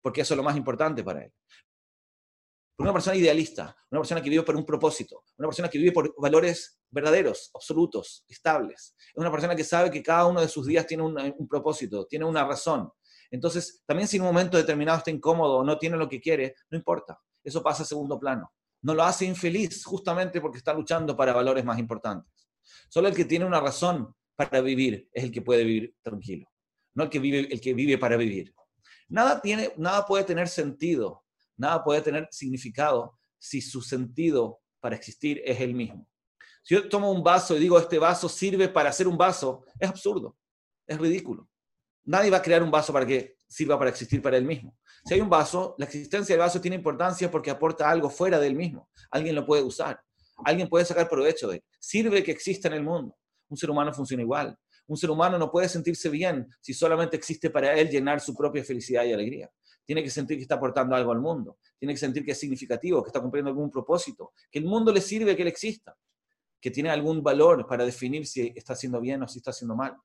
porque 0.00 0.22
eso 0.22 0.32
es 0.32 0.38
lo 0.38 0.42
más 0.42 0.56
importante 0.56 1.04
para 1.04 1.22
él. 1.22 1.30
Una 2.78 2.90
persona 2.90 3.14
idealista, 3.14 3.76
una 3.90 4.00
persona 4.00 4.22
que 4.22 4.30
vive 4.30 4.42
por 4.42 4.56
un 4.56 4.64
propósito, 4.64 5.22
una 5.36 5.48
persona 5.48 5.68
que 5.68 5.76
vive 5.76 5.92
por 5.92 6.14
valores 6.18 6.80
verdaderos, 6.88 7.50
absolutos, 7.52 8.24
estables. 8.26 8.94
Es 9.08 9.16
una 9.16 9.30
persona 9.30 9.54
que 9.54 9.64
sabe 9.64 9.90
que 9.90 10.02
cada 10.02 10.24
uno 10.24 10.40
de 10.40 10.48
sus 10.48 10.64
días 10.64 10.86
tiene 10.86 11.02
un, 11.02 11.46
propósito, 11.46 12.06
tiene 12.06 12.24
una 12.24 12.42
razón. 12.46 12.90
Entonces, 13.30 13.82
también 13.84 14.08
si 14.08 14.16
en 14.16 14.22
un 14.22 14.28
momento 14.28 14.56
determinado 14.56 14.96
está 14.96 15.10
incómodo 15.10 15.58
o 15.58 15.62
no 15.62 15.76
tiene 15.76 15.98
lo 15.98 16.08
que 16.08 16.22
quiere, 16.22 16.54
no 16.70 16.78
importa. 16.78 17.20
Eso 17.44 17.62
pasa 17.62 17.82
a 17.82 17.86
segundo 17.86 18.18
plano. 18.18 18.50
No 18.80 18.94
lo 18.94 19.02
hace 19.02 19.26
infeliz 19.26 19.84
justamente 19.84 20.40
porque 20.40 20.56
está 20.56 20.72
luchando 20.72 21.14
para 21.14 21.34
valores 21.34 21.66
más 21.66 21.78
importantes. 21.78 22.48
Solo 22.88 23.08
el 23.08 23.14
que 23.14 23.26
tiene 23.26 23.44
una 23.44 23.60
razón 23.60 24.14
para 24.48 24.60
vivir 24.60 25.08
es 25.12 25.24
el 25.24 25.32
que 25.32 25.42
puede 25.42 25.64
vivir 25.64 25.94
tranquilo, 26.02 26.46
no 26.94 27.04
el 27.04 27.10
que 27.10 27.18
vive, 27.18 27.48
el 27.52 27.60
que 27.60 27.74
vive 27.74 27.98
para 27.98 28.16
vivir. 28.16 28.54
Nada, 29.08 29.40
tiene, 29.40 29.72
nada 29.76 30.06
puede 30.06 30.24
tener 30.24 30.48
sentido 30.48 31.24
Nada 31.60 31.84
puede 31.84 32.00
tener 32.00 32.26
significado 32.30 33.18
si 33.38 33.60
su 33.60 33.82
sentido 33.82 34.62
para 34.80 34.96
existir 34.96 35.42
es 35.44 35.60
el 35.60 35.74
mismo. 35.74 36.08
Si 36.62 36.74
yo 36.74 36.88
tomo 36.88 37.12
un 37.12 37.22
vaso 37.22 37.54
y 37.54 37.60
digo 37.60 37.78
este 37.78 37.98
vaso 37.98 38.30
sirve 38.30 38.66
para 38.70 38.88
hacer 38.88 39.06
un 39.06 39.18
vaso, 39.18 39.66
es 39.78 39.90
absurdo, 39.90 40.38
es 40.86 40.98
ridículo. 40.98 41.50
Nadie 42.04 42.30
va 42.30 42.38
a 42.38 42.42
crear 42.42 42.62
un 42.62 42.70
vaso 42.70 42.94
para 42.94 43.04
que 43.04 43.36
sirva 43.46 43.78
para 43.78 43.90
existir 43.90 44.22
para 44.22 44.38
él 44.38 44.46
mismo. 44.46 44.74
Si 45.04 45.12
hay 45.12 45.20
un 45.20 45.28
vaso, 45.28 45.74
la 45.76 45.84
existencia 45.84 46.34
del 46.34 46.40
vaso 46.40 46.62
tiene 46.62 46.76
importancia 46.76 47.30
porque 47.30 47.50
aporta 47.50 47.90
algo 47.90 48.08
fuera 48.08 48.38
del 48.38 48.56
mismo. 48.56 48.88
Alguien 49.10 49.34
lo 49.34 49.44
puede 49.44 49.62
usar, 49.62 50.00
alguien 50.42 50.66
puede 50.66 50.86
sacar 50.86 51.10
provecho 51.10 51.48
de. 51.48 51.62
Sirve 51.78 52.24
que 52.24 52.32
exista 52.32 52.68
en 52.68 52.74
el 52.74 52.82
mundo. 52.82 53.14
Un 53.50 53.58
ser 53.58 53.70
humano 53.70 53.92
funciona 53.92 54.22
igual. 54.22 54.58
Un 54.86 54.96
ser 54.96 55.10
humano 55.10 55.36
no 55.36 55.50
puede 55.50 55.68
sentirse 55.68 56.08
bien 56.08 56.48
si 56.60 56.72
solamente 56.72 57.16
existe 57.16 57.50
para 57.50 57.74
él 57.74 57.90
llenar 57.90 58.20
su 58.20 58.34
propia 58.34 58.64
felicidad 58.64 59.04
y 59.04 59.12
alegría 59.12 59.50
tiene 59.90 60.04
que 60.04 60.10
sentir 60.10 60.36
que 60.36 60.42
está 60.42 60.54
aportando 60.54 60.94
algo 60.94 61.10
al 61.10 61.20
mundo, 61.20 61.58
tiene 61.76 61.94
que 61.94 61.98
sentir 61.98 62.24
que 62.24 62.30
es 62.30 62.38
significativo, 62.38 63.02
que 63.02 63.08
está 63.08 63.20
cumpliendo 63.20 63.50
algún 63.50 63.72
propósito, 63.72 64.34
que 64.48 64.60
el 64.60 64.64
mundo 64.64 64.92
le 64.92 65.00
sirve 65.00 65.34
que 65.34 65.42
él 65.42 65.48
exista, 65.48 65.96
que 66.60 66.70
tiene 66.70 66.90
algún 66.90 67.24
valor 67.24 67.66
para 67.66 67.84
definir 67.84 68.24
si 68.24 68.52
está 68.54 68.74
haciendo 68.74 69.00
bien 69.00 69.20
o 69.24 69.26
si 69.26 69.38
está 69.38 69.50
haciendo 69.50 69.74
mal. 69.74 69.96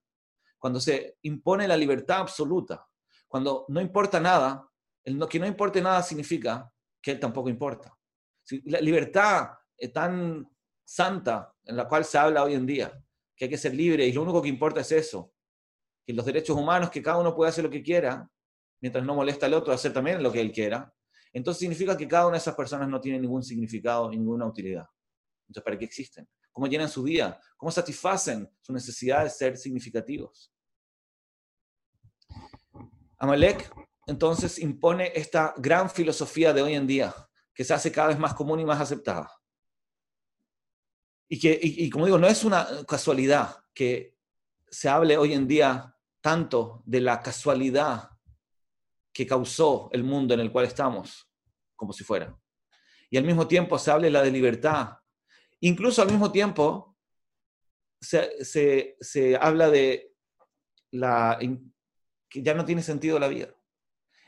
Cuando 0.58 0.80
se 0.80 1.18
impone 1.22 1.68
la 1.68 1.78
libertad 1.78 2.22
absoluta, 2.22 2.88
cuando 3.28 3.66
no 3.68 3.80
importa 3.80 4.20
nada, 4.20 4.68
el 5.04 5.24
que 5.28 5.40
no 5.40 5.46
importe 5.46 5.84
nada 5.84 6.02
significa 6.02 6.72
que 7.00 7.12
él 7.12 7.20
tampoco 7.20 7.50
importa. 7.50 7.96
La 8.64 8.80
libertad 8.80 9.50
tan 9.94 10.50
santa 10.84 11.54
en 11.64 11.78
la 11.78 11.88
cual 11.88 12.06
se 12.06 12.18
habla 12.18 12.44
hoy 12.44 12.56
en 12.56 12.66
día, 12.66 13.05
que 13.36 13.46
hay 13.46 13.50
que 13.50 13.58
ser 13.58 13.74
libre 13.74 14.06
y 14.06 14.14
lo 14.14 14.22
único 14.24 14.42
que 14.42 14.50
importa 14.50 14.82
es 14.82 14.92
eso, 14.92 15.34
que 16.06 16.14
los 16.14 16.26
derechos 16.26 16.58
humanos, 16.58 16.90
que 16.90 17.02
cada 17.02 17.18
uno 17.18 17.36
puede 17.36 17.50
hacer 17.50 17.64
lo 17.64 17.70
que 17.70 17.82
quiera, 17.84 18.30
mientras 18.82 19.04
no 19.04 19.16
molesta 19.16 19.46
al 19.46 19.54
otro, 19.54 19.74
hacer 19.74 19.94
también 19.94 20.22
lo 20.22 20.32
que 20.32 20.42
él 20.42 20.52
quiera, 20.52 20.94
entonces 21.34 21.60
significa 21.60 21.98
que 21.98 22.08
cada 22.08 22.28
una 22.28 22.36
de 22.36 22.40
esas 22.40 22.56
personas 22.56 22.88
no 22.88 23.02
tiene 23.02 23.20
ningún 23.20 23.44
significado, 23.44 24.10
ninguna 24.10 24.46
utilidad. 24.46 24.86
Entonces, 25.48 25.64
¿para 25.64 25.78
qué 25.78 25.86
existen? 25.86 26.28
¿Cómo 26.52 26.68
llenan 26.68 26.88
su 26.88 27.04
vida? 27.04 27.40
¿Cómo 27.58 27.72
satisfacen 27.72 28.50
su 28.62 28.72
necesidad 28.72 29.24
de 29.24 29.30
ser 29.30 29.58
significativos? 29.58 30.54
Amalek 33.18 33.70
entonces 34.08 34.60
impone 34.60 35.12
esta 35.16 35.54
gran 35.58 35.90
filosofía 35.90 36.54
de 36.54 36.62
hoy 36.62 36.76
en 36.76 36.86
día, 36.88 37.14
que 37.54 37.64
se 37.64 37.74
hace 37.74 37.92
cada 37.92 38.10
vez 38.10 38.20
más 38.20 38.34
común 38.34 38.60
y 38.60 38.66
más 38.66 38.80
aceptada. 38.80 39.30
Y 41.28 41.40
que, 41.40 41.60
y 41.62 41.90
como 41.90 42.06
digo, 42.06 42.18
no 42.18 42.28
es 42.28 42.44
una 42.44 42.68
casualidad 42.88 43.64
que 43.74 44.16
se 44.70 44.90
hable 44.90 45.18
hoy 45.18 45.34
en 45.34 45.48
día 45.48 45.96
tanto 46.22 46.84
de 46.86 47.02
la 47.02 47.22
casualidad 47.22 48.10
que 49.14 49.26
causó 49.26 49.90
el 49.94 50.04
mundo 50.04 50.34
en 50.34 50.42
el 50.42 50.52
cual 50.52 50.66
estamos, 50.66 51.30
como 51.76 51.94
si 51.94 52.04
fuera. 52.04 52.38
Y 53.10 53.18
al 53.18 53.24
mismo 53.24 53.48
tiempo 53.48 53.80
se 53.80 53.92
hable 53.92 54.10
la 54.10 54.22
de 54.22 54.32
libertad. 54.32 54.98
Incluso 55.62 56.02
al 56.02 56.10
mismo 56.10 56.32
tiempo 56.32 56.98
se, 58.02 59.38
habla 59.40 59.70
de 59.70 60.14
la, 60.92 61.40
que 62.30 62.44
ya 62.44 62.54
no 62.54 62.66
tiene 62.66 62.84
sentido 62.84 63.18
la 63.20 63.28
vida 63.28 63.56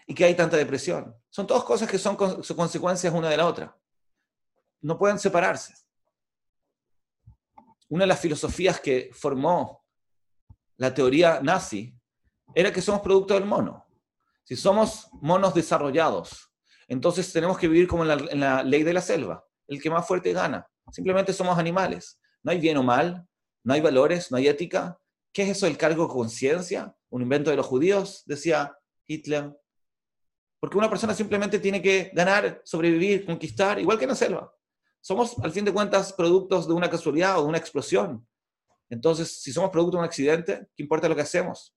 y 0.05 0.15
que 0.15 0.23
hay 0.23 0.35
tanta 0.35 0.55
depresión. 0.55 1.15
Son 1.29 1.45
todas 1.45 1.63
cosas 1.63 1.89
que 1.89 1.97
son, 1.97 2.15
consecuencias 2.15 3.13
una 3.13 3.29
de 3.29 3.37
la 3.37 3.45
otra. 3.45 3.77
No 4.81 4.97
pueden 4.97 5.19
separarse. 5.19 5.73
Una 7.89 8.03
de 8.03 8.07
las 8.07 8.19
filosofías 8.19 8.79
que 8.79 9.09
formó 9.13 9.83
la 10.77 10.93
teoría 10.93 11.39
nazi 11.41 11.97
era 12.53 12.71
que 12.71 12.81
somos 12.81 13.01
producto 13.01 13.33
del 13.33 13.45
mono. 13.45 13.85
Si 14.43 14.55
somos 14.55 15.09
monos 15.13 15.53
desarrollados, 15.53 16.51
entonces 16.87 17.31
tenemos 17.33 17.57
que 17.57 17.67
vivir 17.67 17.87
como 17.87 18.05
en 18.05 18.39
la, 18.39 18.63
ley 18.63 18.83
de 18.83 18.93
la 18.93 19.01
selva. 19.01 19.45
El 19.67 19.81
que 19.81 19.89
más 19.89 20.07
fuerte 20.07 20.31
gana. 20.31 20.65
Simplemente 20.91 21.33
somos 21.33 21.57
animales. 21.57 22.19
No 22.43 22.51
hay 22.51 22.59
bien 22.59 22.77
o 22.77 22.83
mal, 22.83 23.27
no 23.63 23.73
hay 23.73 23.81
valores, 23.81 24.31
no 24.31 24.37
hay 24.37 24.47
ética. 24.47 24.97
¿Qué 25.33 25.43
es 25.43 25.49
eso 25.49 25.65
del 25.65 25.77
cargo 25.77 26.03
de 26.03 26.13
conciencia? 26.13 26.95
¿Un 27.09 27.21
invento 27.21 27.49
de 27.49 27.57
los 27.57 27.65
judíos? 27.65 28.23
Decía 28.25 28.77
Hitler. 29.05 29.53
Porque 30.59 30.77
una 30.77 30.89
persona 30.89 31.13
simplemente 31.13 31.59
tiene 31.59 31.81
que 31.81 32.11
ganar, 32.13 32.61
sobrevivir, 32.63 33.25
conquistar, 33.25 33.79
igual 33.79 33.97
que 33.97 34.05
en 34.05 34.09
la 34.09 34.15
selva. 34.15 34.53
Somos, 35.07 35.39
al 35.41 35.53
fin 35.53 35.63
de 35.63 35.71
cuentas, 35.71 36.11
productos 36.11 36.67
de 36.67 36.73
una 36.73 36.89
casualidad 36.89 37.39
o 37.39 37.43
de 37.43 37.47
una 37.47 37.57
explosión. 37.57 38.27
Entonces, 38.89 39.41
si 39.41 39.53
somos 39.53 39.69
producto 39.69 39.95
de 39.95 39.99
un 39.99 40.05
accidente, 40.05 40.67
¿qué 40.75 40.83
importa 40.83 41.07
lo 41.07 41.15
que 41.15 41.21
hacemos? 41.21 41.73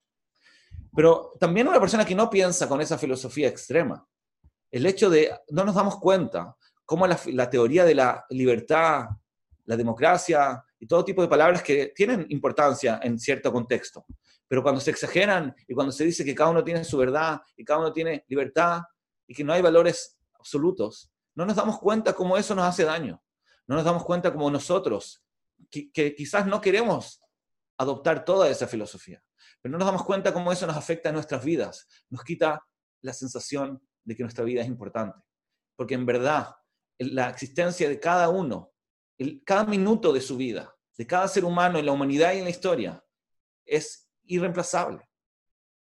Pero 0.97 1.35
también 1.39 1.69
una 1.69 1.79
persona 1.79 2.05
que 2.05 2.17
no 2.17 2.29
piensa 2.29 2.69
con 2.69 2.81
esa 2.81 2.99
filosofía 2.99 3.47
extrema, 3.47 4.05
el 4.73 4.85
hecho 4.85 5.09
de 5.09 5.31
no 5.51 5.65
nos 5.65 5.77
damos 5.77 6.01
cuenta 6.01 6.57
cómo 6.85 7.07
la, 7.07 7.49
teoría 7.49 7.85
de 7.85 7.95
la 7.95 8.27
libertad, 8.31 9.05
la 9.65 9.77
democracia 9.77 10.65
y 10.81 10.89
todo 10.89 11.05
tipo 11.05 11.23
de 11.23 11.29
palabras 11.29 11.63
que 11.63 11.93
tienen 11.95 12.27
importancia 12.31 12.99
en 13.01 13.17
cierto 13.17 13.53
contexto, 13.53 14.07
pero 14.49 14.61
cuando 14.61 14.81
se 14.81 14.91
exageran 14.91 15.55
y 15.69 15.75
cuando 15.75 15.93
se 15.93 16.03
dice 16.05 16.25
que 16.25 16.35
cada 16.35 16.51
uno 16.51 16.65
tiene 16.65 16.83
su 16.83 16.99
verdad 16.99 17.41
y 17.57 17.65
cada 17.65 17.79
uno 17.79 17.93
tiene 17.93 18.25
libertad 18.27 18.81
y 19.29 19.35
que 19.35 19.45
no 19.45 19.53
hay 19.53 19.63
valores 19.63 20.19
absolutos, 20.35 21.13
no 21.41 21.47
nos 21.47 21.57
damos 21.57 21.79
cuenta 21.79 22.13
cómo 22.13 22.37
eso 22.37 22.55
nos 22.55 22.65
hace 22.65 22.85
daño. 22.85 23.23
No 23.67 23.77
nos 23.77 23.85
damos 23.85 24.05
cuenta 24.05 24.33
como 24.33 24.51
nosotros, 24.51 25.25
que 25.71 26.15
quizás 26.15 26.47
no 26.47 26.61
queremos 26.61 27.23
adoptar 27.79 28.25
toda 28.25 28.49
esa 28.49 28.67
filosofía. 28.67 29.23
Pero 29.63 29.73
no 29.73 29.79
nos 29.79 29.87
damos 29.87 30.05
cuenta 30.05 30.33
cómo 30.33 30.53
eso 30.53 30.67
nos 30.67 30.77
afecta 30.77 31.09
a 31.09 31.13
nuestras 31.13 31.45
vidas, 31.45 31.87
nos 32.09 32.25
quita 32.25 32.67
la 33.03 33.13
sensación 33.13 33.83
de 34.05 34.17
que 34.17 34.23
nuestra 34.23 34.45
vida 34.45 34.63
es 34.63 34.69
importante. 34.69 35.19
Porque 35.77 35.95
en 35.95 36.07
verdad, 36.07 36.55
la 36.99 37.31
existencia 37.31 37.89
de 37.89 37.99
cada 37.99 38.29
uno, 38.29 38.73
cada 39.45 39.65
minuto 39.65 40.13
de 40.13 40.21
su 40.21 40.37
vida, 40.37 40.75
de 40.97 41.07
cada 41.07 41.29
ser 41.29 41.45
humano 41.45 41.79
en 41.79 41.87
la 41.87 41.93
humanidad 41.93 42.35
y 42.35 42.39
en 42.39 42.45
la 42.45 42.51
historia, 42.51 43.05
es 43.65 44.11
irreemplazable. 44.25 45.09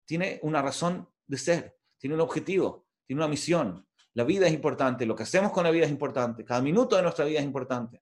Tiene 0.05 0.39
una 0.43 0.61
razón 0.61 1.09
de 1.25 1.37
ser, 1.37 1.79
tiene 1.97 2.15
un 2.15 2.21
objetivo, 2.21 2.87
tiene 3.05 3.21
una 3.21 3.27
misión. 3.27 3.87
La 4.17 4.24
vida 4.24 4.47
es 4.47 4.53
importante, 4.53 5.05
lo 5.05 5.15
que 5.15 5.21
hacemos 5.21 5.51
con 5.51 5.63
la 5.63 5.69
vida 5.69 5.86
es 5.86 5.91
importante, 5.91 6.43
cada 6.43 6.59
minuto 6.59 6.95
de 6.95 7.03
nuestra 7.03 7.24
vida 7.24 7.38
es 7.38 7.45
importante. 7.45 8.01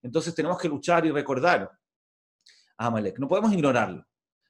Entonces 0.00 0.34
tenemos 0.34 0.58
que 0.58 0.70
luchar 0.70 1.04
y 1.04 1.10
recordar 1.10 1.70
a 2.78 2.86
Amalek, 2.86 3.18
no 3.18 3.28
podemos 3.28 3.52
ignorarlo. 3.52 4.06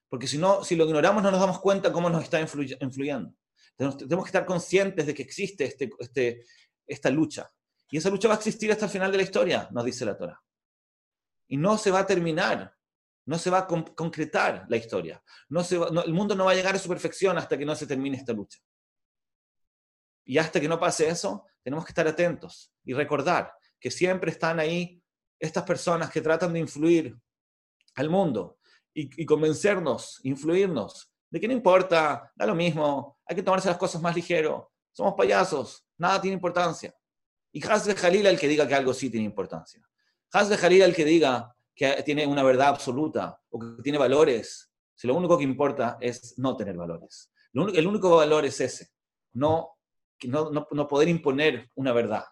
Porque 0.09 0.29
si, 0.29 0.39
no, 0.39 0.63
si 0.63 0.77
lo 0.77 0.85
ignoramos 0.85 1.21
no 1.21 1.33
nos 1.33 1.41
damos 1.41 1.59
cuenta 1.59 1.93
cómo 1.93 2.09
nos 2.09 2.23
está 2.23 2.41
influyendo. 2.41 3.35
Tenemos, 3.77 3.97
que 3.97 4.29
estar 4.29 4.47
conscientes 4.47 5.05
de 5.05 5.15
que 5.15 5.23
existe 5.23 5.65
este, 5.65 5.91
este, 5.99 6.45
esta 6.87 7.11
lucha. 7.11 7.51
Y 7.91 7.97
esa 7.97 8.09
lucha 8.09 8.29
va 8.29 8.35
a 8.35 8.37
existir 8.37 8.71
hasta 8.71 8.85
el 8.85 8.93
final 8.93 9.11
de 9.11 9.17
la 9.17 9.25
historia, 9.25 9.69
nos 9.73 9.85
dice 9.85 10.05
la 10.05 10.17
Torah. 10.17 10.41
Y 11.49 11.57
no 11.57 11.77
se 11.77 11.91
va 11.91 11.99
a 11.99 12.07
terminar, 12.07 12.73
no 13.27 13.37
se 13.37 13.51
va 13.51 13.59
a 13.59 13.67
concretar 13.67 14.65
la 14.69 14.77
historia. 14.77 15.21
No 15.49 15.65
se 15.65 15.75
el 15.75 16.15
mundo 16.15 16.37
no 16.37 16.45
va 16.45 16.53
a 16.53 16.55
llegar 16.55 16.77
a 16.77 16.79
su 16.79 16.89
perfección 16.89 17.37
hasta 17.37 17.59
que 17.59 17.67
no 17.67 17.75
se 17.75 17.89
termine 17.89 18.17
esta 18.17 18.33
lucha. 18.33 18.61
Y 20.29 20.37
hasta 20.37 20.61
que 20.61 20.69
no 20.69 20.79
pase 20.79 21.09
eso, 21.09 21.47
tenemos 21.65 21.87
que 21.87 21.93
estar 21.93 22.07
atentos 22.07 22.71
y 22.85 22.93
recordar 22.93 23.51
que 23.81 23.91
siempre 23.91 24.31
están 24.31 24.61
ahí 24.61 25.03
estas 25.41 25.65
personas 25.65 26.11
que 26.11 26.21
tratan 26.21 26.53
de 26.53 26.59
influir 26.59 27.19
al 27.95 28.11
mundo 28.11 28.59
y, 28.93 29.25
convencernos, 29.25 30.21
influirnos 30.25 31.11
de 31.31 31.41
que 31.41 31.49
no 31.49 31.55
importa, 31.55 32.31
da 32.37 32.45
lo 32.45 32.55
mismo, 32.55 33.19
hay 33.25 33.37
que 33.37 33.43
tomarse 33.43 33.69
las 33.69 33.79
cosas 33.79 34.03
más 34.03 34.15
ligero, 34.15 34.71
somos 34.93 35.15
payasos, 35.15 35.87
nada 35.97 36.21
tiene 36.21 36.35
importancia. 36.35 36.95
Y 37.51 37.61
de 37.61 37.95
Jalila 37.95 38.29
el 38.29 38.39
que 38.39 38.49
diga 38.49 38.69
que 38.69 38.75
algo 38.75 38.93
sí 38.93 39.09
tiene 39.09 39.25
importancia. 39.25 39.81
de 40.31 40.57
Jalila 40.59 40.85
el 40.85 40.95
que 40.95 41.07
diga 41.07 41.57
que 41.75 42.03
tiene 42.03 42.27
una 42.27 42.43
verdad 42.43 42.69
absoluta 42.69 43.41
o 43.49 43.59
que 43.59 43.83
tiene 43.83 43.97
valores, 43.97 44.71
si 44.95 45.07
lo 45.07 45.15
único 45.15 45.39
que 45.39 45.45
importa 45.45 45.97
es 46.03 46.37
no 46.37 46.55
tener 46.55 46.77
valores. 46.77 47.31
el 47.55 47.87
único 47.87 48.15
valor 48.15 48.45
es 48.45 48.61
ese, 48.61 48.91
no, 49.33 49.78
no, 50.27 50.51
no 50.51 50.89
poder 50.89 51.09
imponer 51.09 51.71
una 51.77 51.93
verdad 51.93 52.25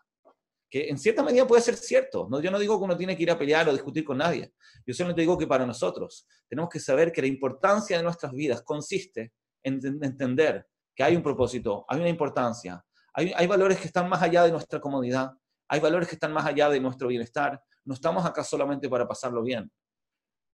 que 0.68 0.88
en 0.88 0.98
cierta 0.98 1.22
medida 1.22 1.46
puede 1.46 1.62
ser 1.62 1.76
cierto. 1.76 2.26
¿no? 2.30 2.40
Yo 2.40 2.50
no 2.50 2.58
digo 2.58 2.78
que 2.78 2.84
uno 2.84 2.96
tiene 2.96 3.16
que 3.16 3.22
ir 3.22 3.30
a 3.30 3.38
pelear 3.38 3.68
o 3.68 3.72
discutir 3.72 4.04
con 4.04 4.18
nadie. 4.18 4.52
Yo 4.84 4.94
solamente 4.94 5.20
digo 5.22 5.38
que 5.38 5.46
para 5.46 5.66
nosotros 5.66 6.26
tenemos 6.48 6.70
que 6.70 6.80
saber 6.80 7.12
que 7.12 7.20
la 7.20 7.28
importancia 7.28 7.96
de 7.96 8.02
nuestras 8.02 8.32
vidas 8.32 8.62
consiste 8.62 9.32
en 9.62 9.80
entender 10.02 10.66
que 10.94 11.02
hay 11.02 11.16
un 11.16 11.22
propósito, 11.22 11.84
hay 11.88 12.00
una 12.00 12.08
importancia, 12.08 12.84
hay, 13.12 13.32
hay 13.34 13.46
valores 13.46 13.78
que 13.78 13.86
están 13.86 14.08
más 14.08 14.22
allá 14.22 14.44
de 14.44 14.52
nuestra 14.52 14.80
comodidad, 14.80 15.32
hay 15.68 15.80
valores 15.80 16.08
que 16.08 16.14
están 16.14 16.32
más 16.32 16.46
allá 16.46 16.68
de 16.68 16.80
nuestro 16.80 17.08
bienestar. 17.08 17.62
No 17.84 17.94
estamos 17.94 18.24
acá 18.24 18.42
solamente 18.42 18.88
para 18.88 19.06
pasarlo 19.06 19.42
bien. 19.42 19.70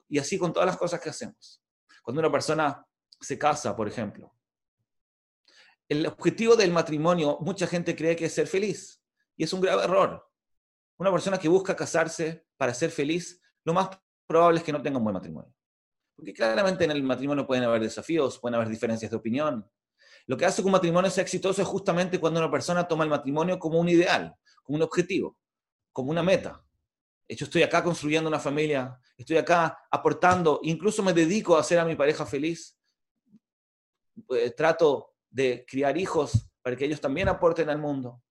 Y 0.09 0.19
así 0.19 0.39
con 0.39 0.53
todas 0.53 0.67
las 0.67 0.77
cosas 0.77 1.01
que 1.01 1.11
hacemos. 1.11 1.63
Cuando 2.03 2.21
una 2.21 2.31
persona 2.31 2.85
se 3.21 3.39
casa, 3.39 3.75
por 3.75 3.89
ejemplo, 3.89 4.33
el 5.89 6.07
objetivo 6.07 6.57
del 6.57 6.73
matrimonio, 6.73 7.39
mucha 7.41 7.67
gente 7.67 7.95
cree 7.95 8.17
que 8.17 8.27
es 8.27 8.35
ser 8.35 8.47
feliz. 8.47 9.03
Y 9.37 9.45
es 9.45 9.53
un 9.53 9.61
grave 9.61 9.85
error. 9.85 10.27
Una 10.99 11.13
persona 11.13 11.39
que 11.39 11.49
busca 11.49 11.77
casarse 11.77 12.47
para 12.57 12.75
ser 12.75 12.91
feliz, 12.91 13.41
lo 13.65 13.75
más 13.75 13.91
probable 14.27 14.59
es 14.59 14.65
que 14.65 14.73
no 14.73 14.83
tenga 14.83 14.99
un 14.99 15.05
buen 15.05 15.15
matrimonio. 15.15 15.53
Porque 16.17 16.33
claramente 16.33 16.85
en 16.85 16.91
el 16.91 17.03
matrimonio 17.03 17.47
pueden 17.47 17.65
haber 17.65 17.83
desafíos, 17.83 18.39
pueden 18.39 18.55
haber 18.55 18.69
diferencias 18.69 19.11
de 19.11 19.17
opinión. 19.17 19.71
Lo 20.27 20.37
que 20.37 20.47
hace 20.47 20.63
que 20.63 20.67
un 20.67 20.73
matrimonio 20.73 21.11
sea 21.11 21.23
exitoso 21.23 21.63
es 21.63 21.69
justamente 21.69 22.19
cuando 22.19 22.41
una 22.41 22.51
persona 22.51 22.89
toma 22.89 23.05
el 23.05 23.11
matrimonio 23.11 23.59
como 23.59 23.79
un 23.79 23.89
ideal, 23.89 24.35
como 24.65 24.77
un 24.77 24.83
objetivo, 24.83 25.37
como 25.93 26.11
una 26.11 26.23
meta. 26.23 26.65
Yo 27.29 27.45
estoy 27.45 27.63
acá 27.63 27.83
construyendo 27.85 28.29
una 28.29 28.39
familia, 28.39 28.99
estoy 29.17 29.37
acá 29.37 29.79
aportando, 29.91 30.61
incluso 30.63 31.03
me 31.03 31.13
dedico 31.13 31.57
a 31.57 31.61
hacer 31.61 31.79
a 31.79 31.85
mi 31.85 31.95
pareja 31.95 32.25
feliz. 32.25 32.79
Eh, 34.31 34.51
trato 34.53 35.16
de 35.37 35.65
criar 35.69 35.97
hijos 35.99 36.49
para 36.63 36.77
que 36.77 36.85
ellos 36.85 37.01
también 37.01 37.29
aporten 37.29 37.69
al 37.69 37.79
mundo 37.79 38.23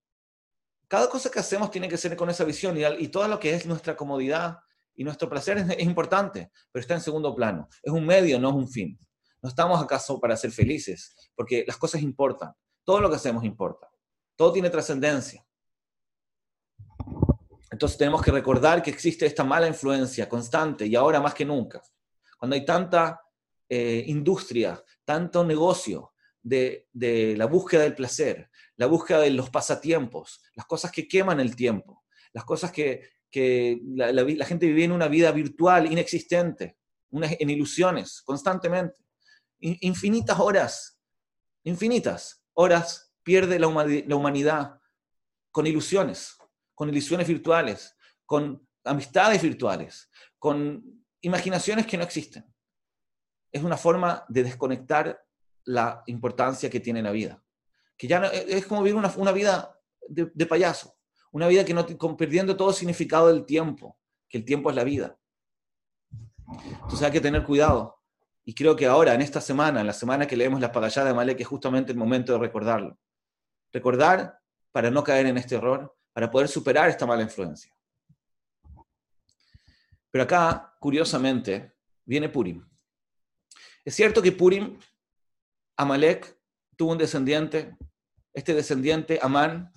cada 0.88 1.08
cosa 1.08 1.30
que 1.30 1.38
hacemos 1.38 1.70
tiene 1.70 1.88
que 1.88 1.96
ser 1.96 2.16
con 2.16 2.30
esa 2.30 2.44
visión 2.44 2.76
y, 2.76 3.08
todo 3.08 3.26
lo 3.28 3.38
que 3.38 3.54
es 3.54 3.66
nuestra 3.66 3.96
comodidad 3.96 4.58
y 4.94 5.04
nuestro 5.04 5.28
placer 5.28 5.58
es, 5.58 5.80
importante, 5.80 6.50
pero 6.70 6.80
está 6.80 6.94
en 6.94 7.00
segundo 7.00 7.34
plano. 7.34 7.68
Es 7.82 7.92
un 7.92 8.06
medio, 8.06 8.38
no 8.38 8.50
es 8.50 8.54
un 8.54 8.68
fin. 8.68 8.98
No 9.42 9.48
estamos 9.48 9.82
acaso 9.82 10.18
para 10.20 10.36
ser 10.36 10.50
felices, 10.50 11.14
porque 11.34 11.64
las 11.66 11.76
cosas 11.76 12.02
importan. 12.02 12.52
Todo 12.84 13.00
lo 13.00 13.10
que 13.10 13.16
hacemos 13.16 13.44
importa. 13.44 13.88
Todo 14.36 14.52
tiene 14.52 14.70
trascendencia. 14.70 15.44
Entonces 17.70 17.98
tenemos 17.98 18.22
que 18.22 18.30
recordar 18.30 18.82
que 18.82 18.90
existe 18.90 19.26
esta 19.26 19.44
mala 19.44 19.66
influencia 19.66 20.28
constante 20.28 20.86
y 20.86 20.94
ahora 20.94 21.20
más 21.20 21.34
que 21.34 21.44
nunca. 21.44 21.82
Cuando 22.38 22.54
hay 22.54 22.64
tanta 22.64 23.20
eh, 23.68 24.04
industria, 24.06 24.82
tanto 25.04 25.44
negocio 25.44 26.12
de, 26.46 27.34
la 27.36 27.46
búsqueda 27.46 27.82
del 27.82 27.94
placer, 27.94 28.48
la 28.76 28.86
búsqueda 28.86 29.20
de 29.20 29.30
los 29.30 29.50
pasatiempos, 29.50 30.40
las 30.54 30.66
cosas 30.66 30.92
que 30.92 31.08
queman 31.08 31.40
el 31.40 31.56
tiempo, 31.56 32.04
las 32.32 32.44
cosas 32.44 32.70
que, 32.72 33.10
la, 33.34 34.46
gente 34.46 34.66
vive 34.66 34.84
en 34.84 34.92
una 34.92 35.08
vida 35.08 35.30
virtual, 35.32 35.90
inexistente, 35.90 36.78
en 37.10 37.50
ilusiones, 37.50 38.22
constantemente. 38.22 38.96
infinitas 39.58 40.38
horas, 40.38 40.98
infinitas 41.64 42.42
horas 42.54 43.12
pierde 43.22 43.58
la 43.58 43.66
humanidad 43.66 44.80
con 45.50 45.66
ilusiones, 45.66 46.36
con 46.74 46.88
ilusiones 46.88 47.26
virtuales, 47.26 47.96
con 48.24 48.66
amistades 48.84 49.42
virtuales, 49.42 50.10
con 50.38 51.04
imaginaciones 51.20 51.86
que 51.86 51.98
no 51.98 52.04
existen. 52.04 52.44
Es 53.50 53.62
una 53.62 53.76
forma 53.76 54.24
de 54.28 54.44
desconectar 54.44 55.25
la 55.66 56.02
importancia 56.06 56.70
que 56.70 56.80
tiene 56.80 57.02
la 57.02 57.10
vida 57.10 57.42
que 57.96 58.06
ya 58.06 58.24
es 58.26 58.66
como 58.66 58.82
vivir 58.82 59.00
una, 59.16 59.32
vida 59.32 59.78
de, 60.08 60.46
payaso, 60.46 60.96
una 61.32 61.48
vida 61.48 61.64
que 61.64 61.74
no 61.74 61.86
perdiendo 62.16 62.56
todo 62.56 62.72
significado 62.72 63.28
del 63.28 63.44
tiempo, 63.46 63.98
que 64.28 64.38
el 64.38 64.44
tiempo 64.44 64.70
es 64.70 64.76
la 64.76 64.84
vida. 64.84 65.18
Entonces 66.46 67.02
hay 67.02 67.12
que 67.12 67.20
tener 67.20 67.44
cuidado. 67.44 68.02
Y 68.44 68.54
creo 68.54 68.76
que 68.76 68.86
ahora, 68.86 69.14
en 69.14 69.22
esta 69.22 69.40
semana, 69.40 69.80
en 69.80 69.86
la 69.86 69.92
semana 69.92 70.26
que 70.26 70.36
leemos 70.36 70.60
la 70.60 70.70
pagallada 70.70 71.08
de 71.08 71.14
Malek, 71.14 71.40
es 71.40 71.46
justamente 71.46 71.90
el 71.90 71.98
momento 71.98 72.32
de 72.32 72.38
recordarlo. 72.38 72.96
Recordar 73.72 74.38
para 74.70 74.90
no 74.90 75.02
caer 75.02 75.26
en 75.26 75.38
este 75.38 75.56
error, 75.56 75.96
para 76.12 76.30
poder 76.30 76.46
superar 76.46 76.88
esta 76.88 77.06
mala 77.06 77.22
influencia. 77.22 77.74
Pero 80.10 80.22
acá, 80.22 80.76
curiosamente, 80.78 81.74
viene 82.04 82.28
Purim. 82.28 82.64
Es 83.84 83.94
cierto 83.94 84.22
que 84.22 84.30
Purim, 84.30 84.78
Amalek, 85.76 86.38
tuvo 86.76 86.92
un 86.92 86.98
descendiente, 86.98 87.76
este 88.32 88.54
descendiente, 88.54 89.18
Amán, 89.22 89.72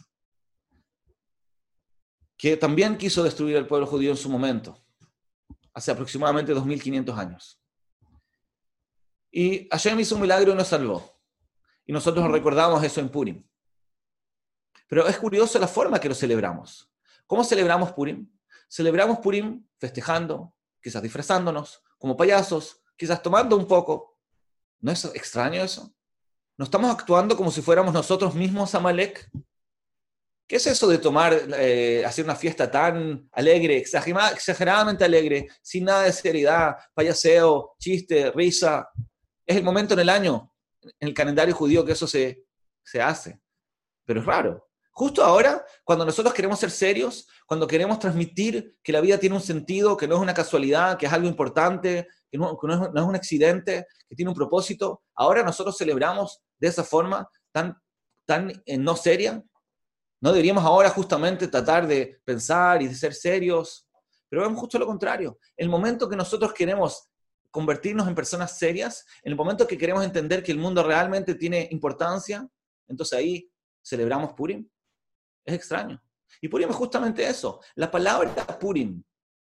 que 2.37 2.55
también 2.57 2.97
quiso 2.97 3.23
destruir 3.23 3.57
al 3.57 3.67
pueblo 3.67 3.85
judío 3.85 4.11
en 4.11 4.17
su 4.17 4.29
momento, 4.29 4.81
hace 5.73 5.91
aproximadamente 5.91 6.53
2500 6.53 7.17
años. 7.17 7.61
Y 9.31 9.67
Hashem 9.69 9.99
hizo 9.99 10.15
un 10.15 10.21
milagro 10.21 10.53
y 10.53 10.55
nos 10.55 10.67
salvó. 10.67 11.19
Y 11.85 11.91
nosotros 11.91 12.29
recordamos 12.31 12.83
eso 12.83 12.99
en 12.99 13.09
Purim. 13.09 13.43
Pero 14.87 15.07
es 15.07 15.17
curioso 15.17 15.59
la 15.59 15.67
forma 15.67 15.99
que 15.99 16.09
lo 16.09 16.15
celebramos. 16.15 16.91
¿Cómo 17.27 17.43
celebramos 17.43 17.91
Purim? 17.91 18.27
Celebramos 18.67 19.19
Purim 19.19 19.67
festejando, 19.77 20.55
quizás 20.81 21.01
disfrazándonos, 21.01 21.83
como 21.97 22.17
payasos, 22.17 22.81
quizás 22.97 23.21
tomando 23.21 23.55
un 23.55 23.67
poco. 23.67 24.18
¿No 24.81 24.91
es 24.91 25.05
extraño 25.05 25.61
eso? 25.61 25.93
¿No 26.57 26.65
estamos 26.65 26.91
actuando 26.91 27.35
como 27.35 27.51
si 27.51 27.61
fuéramos 27.61 27.93
nosotros 27.93 28.35
mismos 28.35 28.75
Amalek? 28.75 29.29
¿Qué 30.47 30.55
es 30.55 30.65
eso 30.65 30.87
de 30.87 30.97
tomar, 30.97 31.33
eh, 31.57 32.03
hacer 32.05 32.25
una 32.25 32.35
fiesta 32.35 32.71
tan 32.71 33.29
alegre, 33.33 33.77
exageradamente 33.77 35.05
alegre, 35.05 35.47
sin 35.61 35.85
nada 35.85 36.03
de 36.03 36.11
seriedad, 36.11 36.75
payaseo, 36.93 37.75
chiste, 37.77 38.31
risa? 38.31 38.89
Es 39.45 39.57
el 39.57 39.63
momento 39.63 39.93
en 39.93 39.99
el 39.99 40.09
año, 40.09 40.51
en 40.81 41.09
el 41.09 41.13
calendario 41.13 41.53
judío, 41.53 41.85
que 41.85 41.91
eso 41.91 42.07
se, 42.07 42.45
se 42.83 43.01
hace. 43.01 43.39
Pero 44.05 44.21
es 44.21 44.25
raro. 44.25 44.67
Justo 44.91 45.23
ahora, 45.23 45.63
cuando 45.83 46.03
nosotros 46.03 46.33
queremos 46.33 46.59
ser 46.59 46.71
serios, 46.71 47.27
cuando 47.45 47.67
queremos 47.67 47.99
transmitir 47.99 48.75
que 48.83 48.91
la 48.91 49.01
vida 49.01 49.17
tiene 49.17 49.35
un 49.35 49.41
sentido, 49.41 49.95
que 49.95 50.07
no 50.07 50.15
es 50.15 50.21
una 50.21 50.33
casualidad, 50.33 50.97
que 50.97 51.05
es 51.05 51.13
algo 51.13 51.27
importante, 51.27 52.07
que 52.29 52.37
no, 52.37 52.51
es, 52.51 53.03
un 53.03 53.15
accidente, 53.15 53.85
que 54.07 54.15
tiene 54.15 54.29
un 54.29 54.35
propósito, 54.35 55.01
ahora 55.15 55.43
nosotros 55.43 55.77
celebramos 55.77 56.41
de 56.57 56.67
esa 56.67 56.83
forma 56.83 57.29
tan, 57.51 57.75
tan 58.25 58.51
eh, 58.65 58.77
no 58.77 58.95
seria. 58.95 59.43
No 60.21 60.31
deberíamos 60.31 60.63
ahora 60.63 60.89
justamente 60.89 61.47
tratar 61.47 61.87
de 61.87 62.19
pensar 62.25 62.81
y 62.81 62.87
de 62.87 62.95
ser 62.95 63.13
serios, 63.13 63.87
pero 64.27 64.43
vemos 64.43 64.59
justo 64.59 64.77
lo 64.77 64.85
contrario. 64.85 65.39
El 65.55 65.69
momento 65.69 66.09
que 66.09 66.15
nosotros 66.15 66.53
queremos 66.53 67.09
convertirnos 67.51 68.07
en 68.07 68.15
personas 68.15 68.57
serias, 68.57 69.05
en 69.23 69.31
el 69.31 69.37
momento 69.37 69.65
que 69.65 69.77
queremos 69.77 70.03
entender 70.03 70.43
que 70.43 70.51
el 70.51 70.59
mundo 70.59 70.83
realmente 70.83 71.35
tiene 71.35 71.67
importancia, 71.71 72.47
entonces 72.87 73.17
ahí 73.17 73.51
celebramos 73.81 74.33
Purim. 74.33 74.69
Es 75.45 75.55
extraño. 75.55 76.01
Y 76.41 76.47
Purim 76.47 76.69
es 76.69 76.75
justamente 76.75 77.27
eso. 77.27 77.59
La 77.75 77.89
palabra 77.89 78.45
Purim 78.59 79.01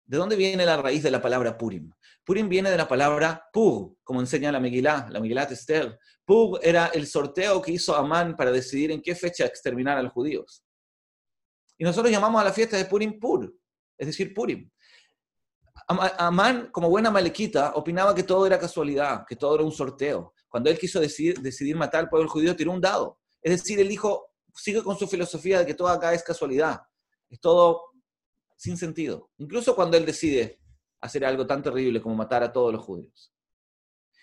¿De 0.07 0.17
dónde 0.17 0.37
viene 0.37 0.65
la 0.65 0.77
raíz 0.77 1.03
de 1.03 1.11
la 1.11 1.21
palabra 1.21 1.59
Purim? 1.59 1.91
Purim 2.25 2.49
viene 2.49 2.71
de 2.71 2.77
la 2.77 2.87
palabra 2.87 3.49
Pug, 3.53 3.99
como 4.05 4.21
enseña 4.21 4.53
la 4.53 4.61
Megilá, 4.61 5.09
la 5.11 5.19
Megilá 5.19 5.43
Esther. 5.45 5.99
Pug 6.25 6.61
era 6.63 6.87
el 6.87 7.09
sorteo 7.09 7.61
que 7.61 7.73
hizo 7.73 7.95
Amán 7.95 8.37
para 8.37 8.53
decidir 8.53 8.93
en 8.93 9.03
qué 9.03 9.17
fecha 9.17 9.45
exterminar 9.45 9.99
a 9.99 10.03
los 10.03 10.13
judíos. 10.13 10.65
Y 11.77 11.85
nosotros 11.85 12.13
llamamos 12.13 12.41
a 12.41 12.45
la 12.45 12.53
fiesta 12.53 12.77
de 12.77 12.85
Purim 12.85 13.19
Pur, 13.19 13.53
es 13.99 14.07
decir, 14.07 14.33
Purim. 14.33 14.71
Amán, 15.89 16.71
como 16.73 16.89
buena 16.89 17.11
malequita, 17.11 17.73
opinaba 17.75 18.15
que 18.15 18.23
todo 18.23 18.47
era 18.47 18.59
casualidad, 18.59 19.25
que 19.29 19.37
todo 19.37 19.57
era 19.57 19.65
un 19.65 19.73
sorteo. 19.73 20.35
Cuando 20.49 20.71
él 20.71 20.79
quiso 20.79 21.01
decidir, 21.01 21.41
decidir 21.41 21.77
matar 21.77 22.05
al 22.05 22.09
pueblo 22.09 22.29
judío, 22.29 22.57
tiró 22.57 22.73
un 22.73 22.81
dado. 22.81 23.21
Es 23.43 23.61
decir, 23.61 23.79
él 23.79 23.89
dijo, 23.89 24.33
sigue 24.55 24.83
con 24.83 24.97
su 24.97 25.07
filosofía 25.07 25.61
de 25.61 25.67
que 25.67 25.75
todo 25.75 25.89
acá 25.89 26.13
es 26.15 26.23
casualidad. 26.23 26.81
Es 27.29 27.41
todo 27.41 27.93
sin 28.57 28.77
sentido. 28.77 29.31
Incluso 29.39 29.77
cuando 29.77 29.97
él 29.97 30.07
decide 30.07 30.61
hacer 31.01 31.25
algo 31.25 31.47
tan 31.47 31.63
terrible 31.63 32.01
como 32.01 32.15
matar 32.15 32.43
a 32.43 32.53
todos 32.53 32.73
los 32.73 32.83
judíos. 32.83 33.33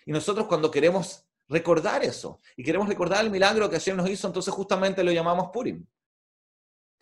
Y 0.06 0.12
nosotros 0.12 0.46
cuando 0.46 0.70
queremos 0.70 1.26
recordar 1.48 2.02
eso 2.04 2.40
y 2.56 2.62
queremos 2.62 2.88
recordar 2.88 3.24
el 3.24 3.30
milagro 3.30 3.68
que 3.68 3.76
Hashem 3.76 3.96
nos 3.96 4.08
hizo, 4.08 4.26
entonces 4.26 4.52
justamente 4.52 5.04
lo 5.04 5.12
llamamos 5.12 5.50
Purim. 5.52 5.86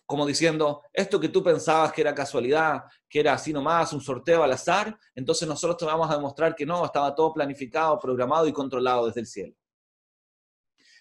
como 0.05 0.25
diciendo, 0.25 0.81
esto 0.91 1.19
que 1.19 1.29
tú 1.29 1.41
pensabas 1.41 1.91
que 1.91 2.01
era 2.01 2.13
casualidad, 2.13 2.83
que 3.09 3.21
era 3.21 3.33
así 3.33 3.51
nomás, 3.51 3.93
un 3.93 4.01
sorteo 4.01 4.43
al 4.43 4.51
azar, 4.51 4.95
entonces 5.15 5.47
nosotros 5.47 5.77
te 5.77 5.85
vamos 5.85 6.09
a 6.11 6.15
demostrar 6.15 6.55
que 6.55 6.65
no, 6.65 6.85
estaba 6.85 7.15
todo 7.15 7.33
planificado, 7.33 7.97
programado 7.99 8.45
y 8.47 8.53
controlado 8.53 9.07
desde 9.07 9.21
el 9.21 9.27
cielo. 9.27 9.55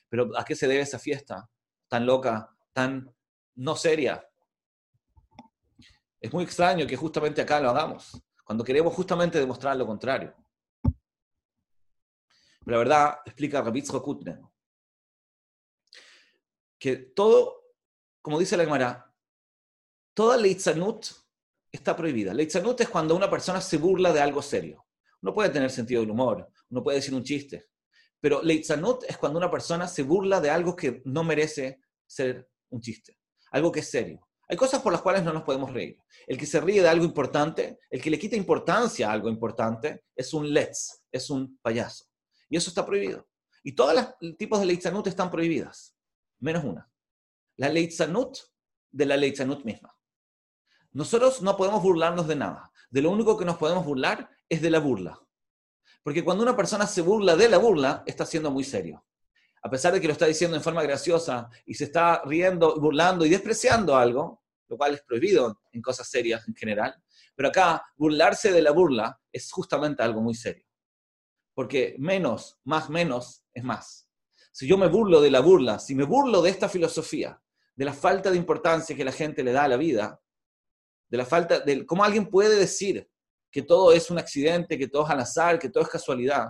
Pero 0.09 0.31
¿a 0.39 0.45
qué 0.45 0.55
se 0.55 0.69
debe 0.69 0.83
esa 0.83 0.99
fiesta 0.99 1.51
tan 1.89 2.07
loca, 2.07 2.49
tan 2.73 3.13
no 3.57 3.77
seria? 3.77 4.27
Es 6.23 6.33
muy 6.33 6.45
extraño 6.45 6.87
que 6.87 6.97
justamente 6.97 7.43
acá 7.43 7.61
lo 7.61 7.69
hagamos, 7.69 8.23
cuando 8.45 8.65
queremos 8.65 8.95
justamente 8.95 9.39
demostrar 9.39 9.77
lo 9.77 9.87
contrario. 9.87 10.35
Pero 12.65 12.77
la 12.77 12.79
verdad, 12.79 13.19
explica 13.27 13.61
Rabitz 13.61 13.91
Kutner, 13.91 14.41
que 16.79 16.97
todo 16.97 17.63
como 18.23 18.39
dice 18.39 18.57
la 18.57 18.65
Gemara, 18.65 19.13
toda 20.15 20.37
leitzanut 20.37 21.07
está 21.71 21.97
prohibida. 21.97 22.33
Leitzanut 22.33 22.81
es 22.81 22.89
cuando 22.89 23.17
una 23.17 23.29
persona 23.29 23.61
se 23.61 23.77
burla 23.77 24.13
de 24.13 24.21
algo 24.21 24.41
serio. 24.41 24.87
Uno 25.21 25.35
puede 25.35 25.51
tener 25.51 25.71
sentido 25.71 26.01
del 26.01 26.11
humor, 26.11 26.49
uno 26.71 26.83
puede 26.83 26.99
decir 26.99 27.15
un 27.15 27.25
chiste, 27.25 27.69
pero 28.21 28.43
leitzanut 28.43 29.05
es 29.05 29.19
cuando 29.19 29.39
una 29.39 29.51
persona 29.51 29.87
se 29.87 30.03
burla 30.03 30.41
de 30.41 30.51
algo 30.51 30.75
que 30.75 31.03
no 31.05 31.25
merece 31.25 31.81
ser 32.07 32.49
un 32.71 32.81
chiste, 32.81 33.19
algo 33.51 33.71
que 33.71 33.81
es 33.81 33.91
serio. 33.91 34.21
Hay 34.53 34.59
cosas 34.59 34.83
por 34.83 34.93
las 34.93 35.01
cuales 35.01 35.23
no 35.23 35.33
nos 35.33 35.45
podemos 35.45 35.73
reír. 35.73 35.97
El 36.27 36.37
que 36.37 36.45
se 36.45 36.61
ríe 36.61 36.83
de 36.83 36.89
algo 36.89 37.07
importante, 37.07 37.79
el 37.89 38.03
que 38.03 38.11
le 38.11 38.19
quita 38.19 38.37
importancia 38.37 39.09
a 39.09 39.13
algo 39.13 39.31
importante, 39.31 40.05
es 40.15 40.35
un 40.35 40.53
letz, 40.53 41.05
es 41.11 41.31
un 41.31 41.59
payaso. 41.63 42.05
Y 42.51 42.59
eso 42.59 42.69
está 42.69 42.85
prohibido. 42.85 43.27
Y 43.63 43.73
todos 43.73 43.95
los 43.95 44.37
tipos 44.37 44.61
de 44.61 44.67
leitzanut 44.67 45.07
están 45.07 45.31
prohibidas, 45.31 45.97
menos 46.39 46.65
una 46.65 46.93
la 47.57 47.69
leitzanut 47.69 48.39
de 48.91 49.07
la 49.07 49.17
leitzanut 49.17 49.65
misma. 49.65 49.97
Nosotros 50.93 51.43
no 51.43 51.57
podemos 51.57 51.83
burlarnos 51.83 52.27
de 52.27 52.37
nada. 52.37 52.71
De 52.91 53.01
lo 53.01 53.11
único 53.11 53.39
que 53.39 53.45
nos 53.45 53.57
podemos 53.57 53.85
burlar 53.87 54.29
es 54.49 54.61
de 54.61 54.71
la 54.71 54.81
burla. 54.81 55.19
Porque 56.03 56.25
cuando 56.25 56.43
una 56.43 56.57
persona 56.57 56.87
se 56.87 57.01
burla 57.01 57.37
de 57.37 57.49
la 57.49 57.59
burla, 57.59 58.03
está 58.05 58.27
siendo 58.27 58.51
muy 58.51 58.65
serio. 58.65 59.05
A 59.63 59.71
pesar 59.71 59.93
de 59.93 60.01
que 60.01 60.09
lo 60.09 60.13
está 60.13 60.27
diciendo 60.27 60.57
en 60.57 60.63
forma 60.63 60.83
graciosa 60.83 61.49
y 61.65 61.75
se 61.75 61.85
está 61.85 62.23
riendo, 62.25 62.79
burlando 62.81 63.25
y 63.25 63.31
despreciando 63.31 63.97
algo, 63.97 64.42
lo 64.73 64.79
cual 64.79 64.95
es 64.95 65.03
prohibido 65.03 65.61
en 65.71 65.83
cosas 65.83 66.09
serias 66.09 66.49
en 66.49 66.55
general, 66.55 66.95
pero 67.35 67.51
acá 67.51 67.85
burlarse 67.95 68.51
de 68.53 68.63
la 68.63 68.71
burla 68.71 69.21
es 69.31 69.53
justamente 69.53 70.03
algo 70.03 70.23
muy 70.23 70.35
serio. 70.35 70.65
Porque 71.53 71.95
menos, 71.99 72.59
más 72.65 72.89
menos, 72.89 73.45
es 73.53 73.63
más. 73.63 74.09
Si 74.51 74.67
yo 74.67 74.79
me 74.79 74.89
burlo 74.89 75.21
de 75.21 75.31
la 75.31 75.41
burla, 75.41 75.79
si 75.79 75.95
me 75.95 76.05
burlo 76.05 76.41
de 76.41 76.49
esta 76.49 76.71
filosofía, 76.71 77.39
de 77.75 77.85
la 77.85 77.93
falta 77.93 78.31
de 78.31 78.39
importancia 78.39 78.97
que 78.97 79.05
la 79.05 79.13
gente 79.13 79.45
le 79.45 79.53
da 79.53 79.65
a 79.65 79.69
la 79.69 79.77
vida, 79.77 80.19
de 81.11 81.19
la 81.19 81.27
falta 81.27 81.61
de 81.61 81.85
cómo 81.85 82.03
alguien 82.03 82.31
puede 82.31 82.57
decir 82.57 83.07
que 83.51 83.61
todo 83.61 83.93
es 83.93 84.11
un 84.11 84.19
accidente, 84.19 84.79
que 84.79 84.89
todo 84.89 85.05
es 85.05 85.11
al 85.11 85.21
azar, 85.21 85.59
que 85.59 85.69
todo 85.69 85.85
es 85.85 85.91
casualidad. 85.91 86.49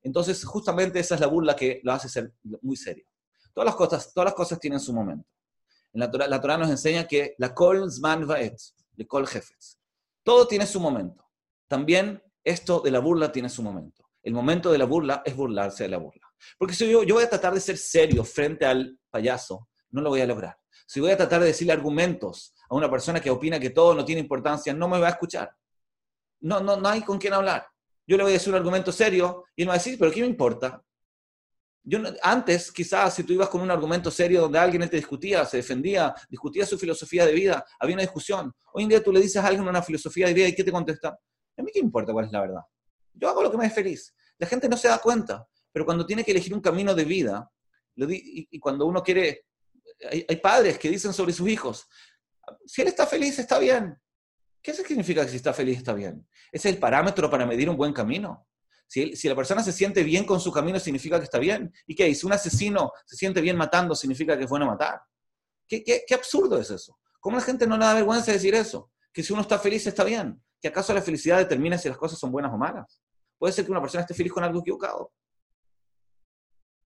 Entonces, 0.00 0.44
justamente 0.44 1.00
esa 1.00 1.16
es 1.16 1.20
la 1.20 1.26
burla 1.26 1.56
que 1.56 1.80
lo 1.82 1.92
hace 1.92 2.08
ser 2.08 2.32
muy 2.62 2.76
serio. 2.76 3.04
Todas 3.52 3.66
las 3.66 3.74
cosas, 3.74 4.14
todas 4.14 4.26
las 4.26 4.34
cosas 4.34 4.60
tienen 4.60 4.78
su 4.78 4.92
momento. 4.92 5.28
La 5.94 6.10
Torah, 6.10 6.58
nos 6.58 6.70
enseña 6.70 7.06
que 7.06 7.34
la 7.38 7.54
kol 7.54 7.90
zman 7.90 8.26
vaet, 8.26 8.58
de 8.92 9.06
kol 9.06 9.26
jefes. 9.26 9.78
Todo 10.24 10.48
tiene 10.48 10.66
su 10.66 10.80
momento. 10.80 11.24
También 11.68 12.20
esto 12.42 12.80
de 12.80 12.90
la 12.90 12.98
burla 12.98 13.30
tiene 13.30 13.48
su 13.48 13.62
momento. 13.62 14.04
El 14.22 14.34
momento 14.34 14.72
de 14.72 14.78
la 14.78 14.86
burla 14.86 15.22
es 15.24 15.36
burlarse 15.36 15.84
de 15.84 15.90
la 15.90 15.98
burla. 15.98 16.26
Porque 16.58 16.74
si 16.74 16.90
yo, 16.90 17.04
voy 17.04 17.22
a 17.22 17.28
tratar 17.28 17.54
de 17.54 17.60
ser 17.60 17.78
serio 17.78 18.24
frente 18.24 18.66
al 18.66 18.98
payaso, 19.10 19.68
no 19.90 20.00
lo 20.00 20.10
voy 20.10 20.20
a 20.20 20.26
lograr. 20.26 20.58
Si 20.86 20.98
voy 20.98 21.12
a 21.12 21.16
tratar 21.16 21.40
de 21.40 21.46
decirle 21.46 21.72
argumentos 21.72 22.54
a 22.68 22.74
una 22.74 22.90
persona 22.90 23.20
que 23.20 23.30
opina 23.30 23.60
que 23.60 23.70
todo 23.70 23.94
no 23.94 24.04
tiene 24.04 24.20
importancia, 24.20 24.74
no 24.74 24.88
me 24.88 24.98
va 24.98 25.06
a 25.06 25.10
escuchar. 25.10 25.54
No, 26.40 26.60
no, 26.60 26.76
no 26.76 26.88
hay 26.88 27.02
con 27.02 27.18
quién 27.18 27.34
hablar. 27.34 27.66
Yo 28.06 28.16
le 28.16 28.24
voy 28.24 28.32
a 28.32 28.34
decir 28.34 28.50
un 28.50 28.56
argumento 28.56 28.90
serio 28.90 29.44
y 29.54 29.62
él 29.62 29.68
va 29.68 29.74
a 29.74 29.78
decir, 29.78 29.96
pero 29.98 30.10
¿qué 30.10 30.20
me 30.20 30.26
importa? 30.26 30.82
Antes, 32.22 32.72
quizás, 32.72 33.14
si 33.14 33.24
tú 33.24 33.32
ibas 33.34 33.48
con 33.48 33.60
un 33.60 33.70
argumento 33.70 34.10
serio 34.10 34.42
donde 34.42 34.58
alguien 34.58 34.88
te 34.88 34.96
discutía, 34.96 35.44
se 35.44 35.58
defendía, 35.58 36.14
discutía 36.30 36.64
su 36.64 36.78
filosofía 36.78 37.26
de 37.26 37.32
vida, 37.32 37.64
había 37.78 37.94
una 37.94 38.02
discusión. 38.02 38.52
Hoy 38.72 38.84
en 38.84 38.88
día 38.88 39.02
tú 39.02 39.12
le 39.12 39.20
dices 39.20 39.36
a 39.36 39.46
alguien 39.46 39.68
una 39.68 39.82
filosofía 39.82 40.26
de 40.26 40.34
vida 40.34 40.48
y 40.48 40.54
¿qué 40.54 40.64
te 40.64 40.72
contesta? 40.72 41.18
A 41.56 41.62
mí 41.62 41.70
qué 41.72 41.80
importa 41.80 42.12
cuál 42.12 42.24
es 42.26 42.32
la 42.32 42.40
verdad. 42.40 42.62
Yo 43.12 43.28
hago 43.28 43.42
lo 43.42 43.50
que 43.50 43.58
me 43.58 43.66
es 43.66 43.74
feliz. 43.74 44.14
La 44.38 44.46
gente 44.46 44.68
no 44.68 44.76
se 44.76 44.88
da 44.88 44.98
cuenta, 44.98 45.46
pero 45.70 45.84
cuando 45.84 46.06
tiene 46.06 46.24
que 46.24 46.30
elegir 46.30 46.54
un 46.54 46.60
camino 46.60 46.94
de 46.94 47.04
vida, 47.04 47.50
y 47.96 48.58
cuando 48.58 48.86
uno 48.86 49.02
quiere 49.02 49.44
hay, 50.10 50.36
padres 50.36 50.78
que 50.78 50.88
dicen 50.88 51.12
sobre 51.12 51.32
sus 51.32 51.48
hijos, 51.48 51.88
si 52.66 52.82
él 52.82 52.88
está 52.88 53.06
feliz, 53.06 53.38
está 53.38 53.58
bien. 53.58 53.96
¿Qué 54.62 54.72
significa 54.72 55.24
que 55.24 55.30
si 55.30 55.36
está 55.36 55.52
feliz, 55.52 55.78
está 55.78 55.92
bien? 55.92 56.26
¿Ese 56.50 56.68
es 56.68 56.74
el 56.74 56.80
parámetro 56.80 57.30
para 57.30 57.46
medir 57.46 57.68
un 57.68 57.76
buen 57.76 57.92
camino? 57.92 58.46
Si, 58.86 59.28
la 59.28 59.34
persona 59.34 59.62
se 59.62 59.72
siente 59.72 60.02
bien 60.04 60.24
con 60.24 60.40
su 60.40 60.52
camino, 60.52 60.78
significa 60.78 61.18
que 61.18 61.24
está 61.24 61.38
bien. 61.38 61.72
¿Y 61.86 61.94
qué? 61.94 62.14
Si 62.14 62.26
un 62.26 62.32
asesino 62.32 62.92
se 63.04 63.16
siente 63.16 63.40
bien 63.40 63.56
matando, 63.56 63.94
significa 63.94 64.36
que 64.36 64.44
es 64.44 64.50
bueno 64.50 64.66
matar. 64.66 65.02
¿Qué, 65.66 66.04
absurdo 66.14 66.58
es 66.58 66.70
eso? 66.70 66.98
¿Cómo 67.18 67.36
la 67.36 67.42
gente 67.42 67.66
no 67.66 67.76
le 67.76 67.84
da 67.84 67.94
vergüenza 67.94 68.30
decir 68.30 68.54
eso? 68.54 68.92
Que 69.12 69.22
si 69.22 69.32
uno 69.32 69.42
está 69.42 69.58
feliz, 69.58 69.86
está 69.86 70.04
bien. 70.04 70.40
¿Que 70.60 70.68
acaso 70.68 70.94
la 70.94 71.02
felicidad 71.02 71.38
determina 71.38 71.78
si 71.78 71.88
las 71.88 71.98
cosas 71.98 72.18
son 72.18 72.30
buenas 72.30 72.52
o 72.52 72.56
malas? 72.56 73.00
Puede 73.38 73.52
ser 73.52 73.64
que 73.64 73.70
una 73.70 73.80
persona 73.80 74.02
esté 74.02 74.14
feliz 74.14 74.32
con 74.32 74.44
algo 74.44 74.60
equivocado. 74.60 75.12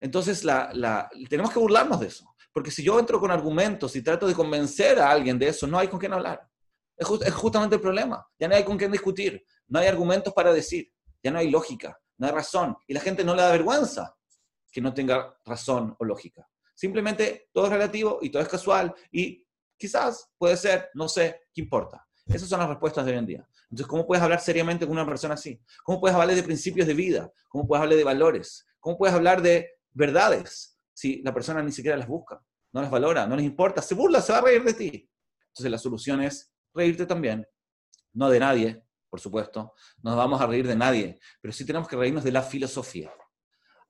Entonces, 0.01 0.45
la, 0.45 1.09
tenemos 1.31 1.51
que 1.51 1.59
burlarnos 1.59 2.01
de 2.01 2.09
eso. 2.09 2.35
Porque 2.53 2.71
si 2.71 2.85
yo 2.85 2.99
entro 2.99 3.19
con 3.19 3.31
argumentos 3.31 3.97
y 3.97 4.03
trato 4.03 4.27
de 4.27 4.35
convencer 4.35 4.99
a 4.99 5.11
alguien 5.11 5.39
de 5.39 5.49
eso, 5.49 5.67
no 5.67 5.79
hay 5.79 5.89
con 5.89 5.99
quién 5.99 6.13
hablar. 6.13 6.47
Es, 6.97 7.09
justamente 7.33 7.77
el 7.77 7.81
problema. 7.81 8.27
Ya 8.39 8.47
no 8.47 8.55
hay 8.55 8.65
con 8.65 8.77
quién 8.77 8.93
discutir. 8.93 9.45
No 9.67 9.79
hay 9.81 9.89
argumentos 9.89 10.33
para 10.33 10.53
decir. 10.53 10.93
Ya 11.25 11.33
no 11.33 11.39
hay 11.39 11.51
lógica. 11.51 11.99
No 12.19 12.29
hay 12.29 12.33
razón. 12.33 12.77
Y 12.87 12.95
la 12.95 13.01
gente 13.01 13.25
no 13.25 13.35
le 13.35 13.43
da 13.43 13.51
vergüenza 13.51 14.15
que 14.71 14.81
no 14.81 14.95
tenga 14.95 15.37
razón 15.45 15.97
o 15.99 16.05
lógica. 16.05 16.49
Simplemente 16.75 17.49
todo 17.53 17.67
es 17.67 17.73
relativo 17.73 18.19
y 18.23 18.31
todo 18.31 18.43
es 18.43 18.49
casual. 18.49 18.95
Y 19.11 19.45
quizás 19.77 20.31
puede 20.39 20.57
ser, 20.57 20.91
no 20.95 21.09
sé, 21.09 21.41
¿qué 21.53 21.63
importa? 21.63 22.07
Esas 22.27 22.49
son 22.49 22.61
las 22.61 22.69
respuestas 22.69 23.05
de 23.05 23.13
hoy 23.13 23.19
en 23.19 23.27
día. 23.27 23.49
Entonces, 23.65 23.87
¿cómo 23.87 24.07
puedes 24.07 24.23
hablar 24.23 24.41
seriamente 24.41 24.87
con 24.87 24.93
una 24.93 25.07
persona 25.07 25.35
así? 25.35 25.61
¿Cómo 25.83 26.01
puedes 26.01 26.17
hablar 26.17 26.37
de 26.37 26.43
principios 26.43 26.87
de 26.87 26.95
vida? 26.95 27.33
¿Cómo 27.49 27.67
puedes 27.67 27.83
hablar 27.83 27.99
de 27.99 28.05
valores? 28.05 28.67
¿Cómo 28.79 28.97
puedes 28.97 29.15
hablar 29.15 29.43
de 29.43 29.69
verdades? 29.93 30.75
si 30.95 31.21
la 31.23 31.35
persona 31.35 31.63
ni 31.63 31.73
siquiera 31.73 31.97
las 31.97 32.07
busca, 32.07 32.43
no 32.73 32.81
las 32.81 32.91
valora, 32.91 33.27
no 33.27 33.37
les 33.37 33.45
importa, 33.45 33.83
se 33.83 33.95
burla, 33.95 34.23
se 34.23 34.33
va 34.33 34.39
a 34.39 34.43
reír 34.43 34.63
de 34.65 34.75
ti. 34.75 35.11
Entonces 35.49 35.71
la 35.71 35.79
solución 35.79 36.23
es 36.23 36.53
reírte 36.73 37.05
también, 37.05 37.47
no 38.13 38.31
de 38.31 38.41
nadie, 38.41 38.83
por 39.15 39.21
supuesto, 39.21 39.75
no 40.03 40.11
nos 40.11 40.17
vamos 40.17 40.41
a 40.41 40.47
reír 40.49 40.67
de 40.67 40.75
nadie, 40.75 41.21
pero 41.41 41.55
sí 41.55 41.65
tenemos 41.65 41.87
que 41.87 41.95
reírnos 41.95 42.25
de 42.25 42.33
la 42.33 42.43
filosofía. 42.43 43.13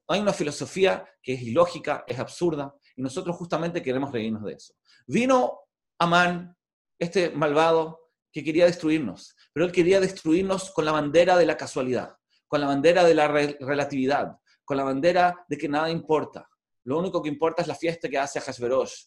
Hay 0.07 0.21
una 0.21 0.35
filosofía 0.35 1.03
que 1.23 1.33
es 1.33 1.41
ilógica, 1.41 2.05
es 2.07 2.19
absurda, 2.19 2.75
y 2.95 3.01
nosotros 3.01 3.35
justamente 3.35 3.83
queremos 3.83 4.13
reírnos 4.13 4.45
de 4.45 4.53
eso. 4.53 4.75
Vino 5.07 5.61
Amán, 5.99 6.55
este 6.99 7.31
malvado, 7.31 8.11
que 8.31 8.45
quería 8.45 8.67
destruirnos, 8.67 9.35
pero 9.55 9.65
él 9.65 9.73
quería 9.73 9.99
destruirnos 9.99 10.71
con 10.73 10.85
la 10.85 10.93
bandera 10.93 11.39
de 11.39 11.47
la 11.47 11.57
casualidad, 11.57 12.19
con 12.47 12.61
la 12.61 12.67
bandera 12.67 13.03
de 13.03 13.15
la 13.15 13.27
relatividad, 13.27 14.37
con 14.63 14.77
la 14.77 14.85
bandera 14.85 15.47
de 15.49 15.57
que 15.57 15.71
nada 15.71 15.89
importa. 15.89 16.47
Lo 16.83 16.99
único 16.99 17.23
que 17.23 17.31
importa 17.31 17.63
es 17.63 17.69
la 17.69 17.77
fiesta 17.77 18.11
que 18.11 18.19
hace 18.19 18.43
Hashverosh. 18.43 19.07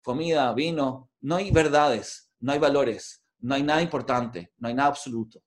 Comida, 0.00 0.52
vino, 0.52 1.10
no 1.22 1.34
hay 1.34 1.50
verdades, 1.50 2.30
no 2.38 2.52
hay 2.52 2.60
valores, 2.60 3.26
no 3.40 3.54
hay 3.54 3.62
nada 3.62 3.82
importante, 3.82 4.52
no 4.58 4.68
hay 4.68 4.74
nada 4.74 4.88
absoluto. 4.88 5.42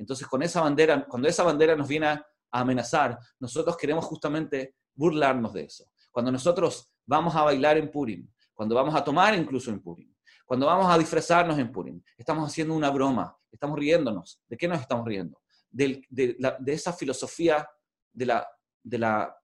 Entonces, 0.00 0.26
con 0.26 0.42
esa 0.42 0.62
bandera, 0.62 1.06
cuando 1.06 1.28
esa 1.28 1.42
bandera 1.42 1.76
nos 1.76 1.86
viene 1.86 2.06
a 2.06 2.24
amenazar, 2.50 3.18
nosotros 3.38 3.76
queremos 3.76 4.04
justamente 4.04 4.76
burlarnos 4.94 5.52
de 5.52 5.64
eso. 5.64 5.84
Cuando 6.10 6.32
nosotros 6.32 6.90
vamos 7.06 7.36
a 7.36 7.42
bailar 7.42 7.76
en 7.76 7.90
Purim, 7.90 8.26
cuando 8.54 8.74
vamos 8.74 8.94
a 8.94 9.04
tomar 9.04 9.34
incluso 9.34 9.70
en 9.70 9.80
Purim, 9.80 10.12
cuando 10.46 10.66
vamos 10.66 10.92
a 10.92 10.98
disfrazarnos 10.98 11.58
en 11.58 11.70
Purim, 11.70 12.02
estamos 12.16 12.48
haciendo 12.48 12.74
una 12.74 12.90
broma, 12.90 13.36
estamos 13.52 13.78
riéndonos. 13.78 14.40
¿De 14.48 14.56
qué 14.56 14.66
nos 14.66 14.80
estamos 14.80 15.06
riendo? 15.06 15.40
De, 15.70 16.02
de 16.08 16.72
esa 16.72 16.92
filosofía 16.92 17.68
de 18.12 18.26
la, 18.26 18.48
de 18.82 18.98
la 18.98 19.36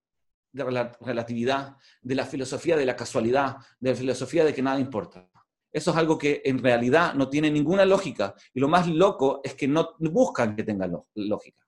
de 0.64 0.72
la 0.72 0.96
relatividad, 1.00 1.76
de 2.00 2.14
la 2.14 2.24
filosofía 2.24 2.76
de 2.76 2.86
la 2.86 2.96
casualidad, 2.96 3.56
de 3.78 3.90
la 3.90 3.96
filosofía 3.96 4.44
de 4.44 4.54
que 4.54 4.62
nada 4.62 4.80
importa. 4.80 5.28
Eso 5.76 5.90
es 5.90 5.96
algo 5.98 6.16
que 6.16 6.40
en 6.42 6.58
realidad 6.62 7.12
no 7.12 7.28
tiene 7.28 7.50
ninguna 7.50 7.84
lógica 7.84 8.34
y 8.54 8.60
lo 8.60 8.66
más 8.66 8.88
loco 8.88 9.42
es 9.44 9.52
que 9.52 9.68
no 9.68 9.94
buscan 9.98 10.56
que 10.56 10.64
tenga 10.64 10.88
lógica. 11.16 11.62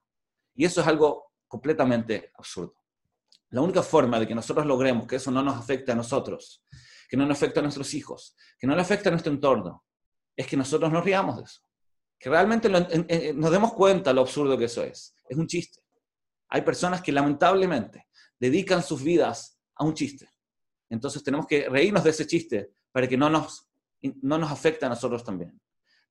Y 0.54 0.64
eso 0.64 0.80
es 0.80 0.86
algo 0.86 1.32
completamente 1.46 2.32
absurdo. 2.38 2.74
La 3.50 3.60
única 3.60 3.82
forma 3.82 4.18
de 4.18 4.26
que 4.26 4.34
nosotros 4.34 4.64
logremos 4.64 5.06
que 5.06 5.16
eso 5.16 5.30
no 5.30 5.42
nos 5.42 5.58
afecte 5.58 5.92
a 5.92 5.94
nosotros, 5.94 6.64
que 7.06 7.18
no 7.18 7.26
nos 7.26 7.36
afecte 7.36 7.58
a 7.58 7.62
nuestros 7.62 7.92
hijos, 7.92 8.34
que 8.58 8.66
no 8.66 8.74
le 8.74 8.80
afecte 8.80 9.10
a 9.10 9.12
nuestro 9.12 9.30
entorno, 9.30 9.84
es 10.34 10.46
que 10.46 10.56
nosotros 10.56 10.90
nos 10.90 11.04
riamos 11.04 11.36
de 11.36 11.42
eso. 11.42 11.60
Que 12.18 12.30
realmente 12.30 12.70
nos 12.70 13.50
demos 13.50 13.74
cuenta 13.74 14.14
lo 14.14 14.22
absurdo 14.22 14.56
que 14.56 14.64
eso 14.64 14.82
es. 14.82 15.14
Es 15.28 15.36
un 15.36 15.46
chiste. 15.46 15.82
Hay 16.48 16.62
personas 16.62 17.02
que 17.02 17.12
lamentablemente 17.12 18.06
dedican 18.40 18.82
sus 18.82 19.02
vidas 19.02 19.60
a 19.74 19.84
un 19.84 19.92
chiste. 19.92 20.30
Entonces 20.88 21.22
tenemos 21.22 21.46
que 21.46 21.68
reírnos 21.68 22.04
de 22.04 22.08
ese 22.08 22.26
chiste 22.26 22.72
para 22.90 23.06
que 23.06 23.18
no 23.18 23.28
nos 23.28 23.67
no 24.22 24.38
nos 24.38 24.50
afecta 24.50 24.86
a 24.86 24.88
nosotros 24.88 25.24
también. 25.24 25.60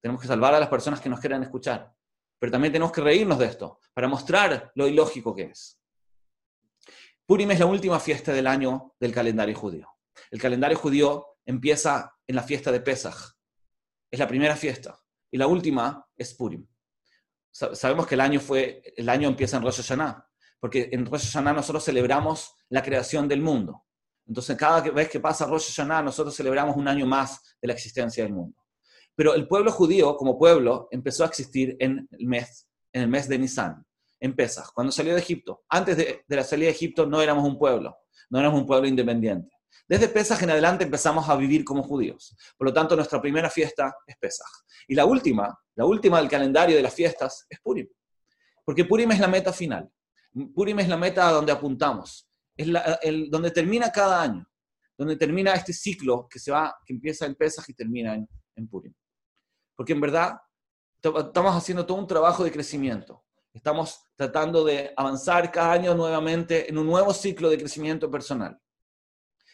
Tenemos 0.01 0.21
que 0.21 0.27
salvar 0.27 0.53
a 0.53 0.59
las 0.59 0.69
personas 0.69 1.01
que 1.01 1.09
nos 1.09 1.19
quieran 1.19 1.43
escuchar. 1.43 1.93
Pero 2.39 2.51
también 2.51 2.71
tenemos 2.71 2.91
que 2.91 3.01
reírnos 3.01 3.39
de 3.39 3.45
esto 3.45 3.79
para 3.93 4.07
mostrar 4.07 4.71
lo 4.75 4.87
ilógico 4.87 5.33
que 5.35 5.43
es. 5.43 5.81
Purim 7.25 7.51
es 7.51 7.59
la 7.59 7.65
última 7.65 7.99
fiesta 7.99 8.31
del 8.31 8.47
año 8.47 8.93
del 8.99 9.13
calendario 9.13 9.55
judío. 9.55 9.89
El 10.31 10.39
calendario 10.39 10.77
judío 10.77 11.25
empieza 11.45 12.15
en 12.25 12.35
la 12.35 12.43
fiesta 12.43 12.71
de 12.71 12.79
Pesach. 12.79 13.33
Es 14.09 14.19
la 14.19 14.27
primera 14.27 14.55
fiesta. 14.55 14.99
Y 15.31 15.37
la 15.37 15.47
última 15.47 16.05
es 16.15 16.33
Purim. 16.33 16.65
Sabemos 17.51 18.05
que 18.05 18.15
el 18.15 18.21
año, 18.21 18.39
fue, 18.39 18.83
el 18.95 19.09
año 19.09 19.27
empieza 19.27 19.57
en 19.57 19.63
Rosh 19.63 19.77
Hashanah, 19.77 20.29
porque 20.59 20.89
en 20.91 21.05
Rosh 21.05 21.25
Hashanah 21.25 21.53
nosotros 21.53 21.83
celebramos 21.83 22.53
la 22.69 22.83
creación 22.83 23.27
del 23.27 23.41
mundo. 23.41 23.86
Entonces, 24.27 24.57
cada 24.57 24.81
vez 24.81 25.09
que 25.09 25.19
pasa 25.19 25.45
Rosh 25.45 25.67
Hashanah, 25.67 26.01
nosotros 26.01 26.35
celebramos 26.35 26.75
un 26.75 26.87
año 26.87 27.05
más 27.05 27.55
de 27.61 27.67
la 27.67 27.73
existencia 27.73 28.23
del 28.23 28.33
mundo. 28.33 28.61
Pero 29.15 29.33
el 29.33 29.47
pueblo 29.47 29.71
judío, 29.71 30.15
como 30.15 30.37
pueblo, 30.37 30.87
empezó 30.91 31.23
a 31.23 31.27
existir 31.27 31.75
en 31.79 32.07
el 32.11 32.27
mes, 32.27 32.67
en 32.91 33.03
el 33.03 33.07
mes 33.07 33.27
de 33.27 33.39
Nisan, 33.39 33.85
en 34.19 34.35
Pesach, 34.35 34.71
cuando 34.73 34.91
salió 34.91 35.13
de 35.13 35.21
Egipto. 35.21 35.63
Antes 35.69 35.97
de, 35.97 36.25
de 36.27 36.35
la 36.35 36.43
salida 36.43 36.67
de 36.67 36.73
Egipto 36.73 37.05
no 37.05 37.21
éramos 37.21 37.45
un 37.45 37.57
pueblo, 37.57 37.95
no 38.29 38.39
éramos 38.39 38.59
un 38.59 38.67
pueblo 38.67 38.87
independiente. 38.87 39.49
Desde 39.87 40.09
Pesach 40.09 40.41
en 40.43 40.49
adelante 40.49 40.83
empezamos 40.83 41.29
a 41.29 41.35
vivir 41.35 41.63
como 41.63 41.81
judíos. 41.81 42.35
Por 42.57 42.67
lo 42.67 42.73
tanto, 42.73 42.95
nuestra 42.95 43.21
primera 43.21 43.49
fiesta 43.49 43.95
es 44.05 44.17
Pesach. 44.17 44.47
Y 44.87 44.95
la 44.95 45.05
última, 45.05 45.57
la 45.75 45.85
última 45.85 46.19
del 46.19 46.29
calendario 46.29 46.75
de 46.75 46.81
las 46.81 46.93
fiestas 46.93 47.45
es 47.49 47.59
Purim. 47.61 47.87
Porque 48.65 48.83
Purim 48.83 49.11
es 49.11 49.19
la 49.19 49.27
meta 49.29 49.53
final. 49.53 49.89
Purim 50.53 50.79
es 50.79 50.89
la 50.89 50.97
meta 50.97 51.29
a 51.29 51.31
donde 51.31 51.53
apuntamos. 51.53 52.26
Es 52.57 52.67
el, 53.03 53.29
donde 53.29 53.51
termina 53.51 53.91
cada 53.91 54.21
año. 54.21 54.45
Donde 54.97 55.15
termina 55.15 55.53
este 55.53 55.73
ciclo 55.73 56.27
que 56.27 56.39
se 56.39 56.51
va, 56.51 56.75
que 56.85 56.93
empieza 56.93 57.25
en 57.25 57.35
Pesach 57.35 57.69
y 57.69 57.73
termina 57.73 58.15
en, 58.15 58.27
en 58.55 58.67
Purim. 58.67 58.93
Porque 59.75 59.93
en 59.93 60.01
verdad 60.01 60.39
estamos 61.01 61.55
haciendo 61.55 61.85
todo 61.85 61.99
un 61.99 62.07
trabajo 62.07 62.43
de 62.43 62.51
crecimiento. 62.51 63.23
Estamos 63.53 64.03
tratando 64.15 64.63
de 64.65 64.93
avanzar 64.95 65.51
cada 65.51 65.71
año 65.71 65.95
nuevamente 65.95 66.69
en 66.69 66.77
un 66.77 66.87
nuevo 66.87 67.13
ciclo 67.13 67.49
de 67.49 67.57
crecimiento 67.57 68.09
personal. 68.09 68.59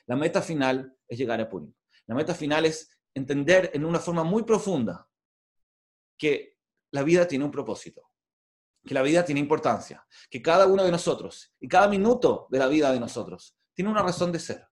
La 0.06 0.16
meta 0.16 0.42
final 0.42 0.98
es 1.08 1.18
llegar 1.18 1.40
a 1.40 1.50
Purim. 1.50 1.74
La 2.08 2.16
meta 2.16 2.34
final 2.34 2.66
es 2.66 2.90
entender 3.14 3.72
en 3.74 3.86
una 3.86 4.00
forma 4.00 4.24
muy 4.24 4.44
profunda 4.44 5.08
que 6.18 6.58
la 6.92 7.04
vida 7.04 7.28
tiene 7.28 7.46
un 7.46 7.52
propósito, 7.52 8.12
que 8.86 8.94
la 8.94 9.02
vida 9.02 9.24
tiene 9.24 9.40
importancia, 9.40 10.06
que 10.30 10.42
cada 10.42 10.68
uno 10.68 10.84
de 10.84 10.92
nosotros 10.92 11.54
y 11.60 11.68
cada 11.68 11.88
minuto 11.88 12.48
de 12.50 12.60
la 12.60 12.68
vida 12.68 12.92
de 12.92 13.00
nosotros 13.00 13.56
tiene 13.74 13.90
una 13.90 14.04
razón 14.04 14.32
de 14.32 14.40
ser. 14.40 14.68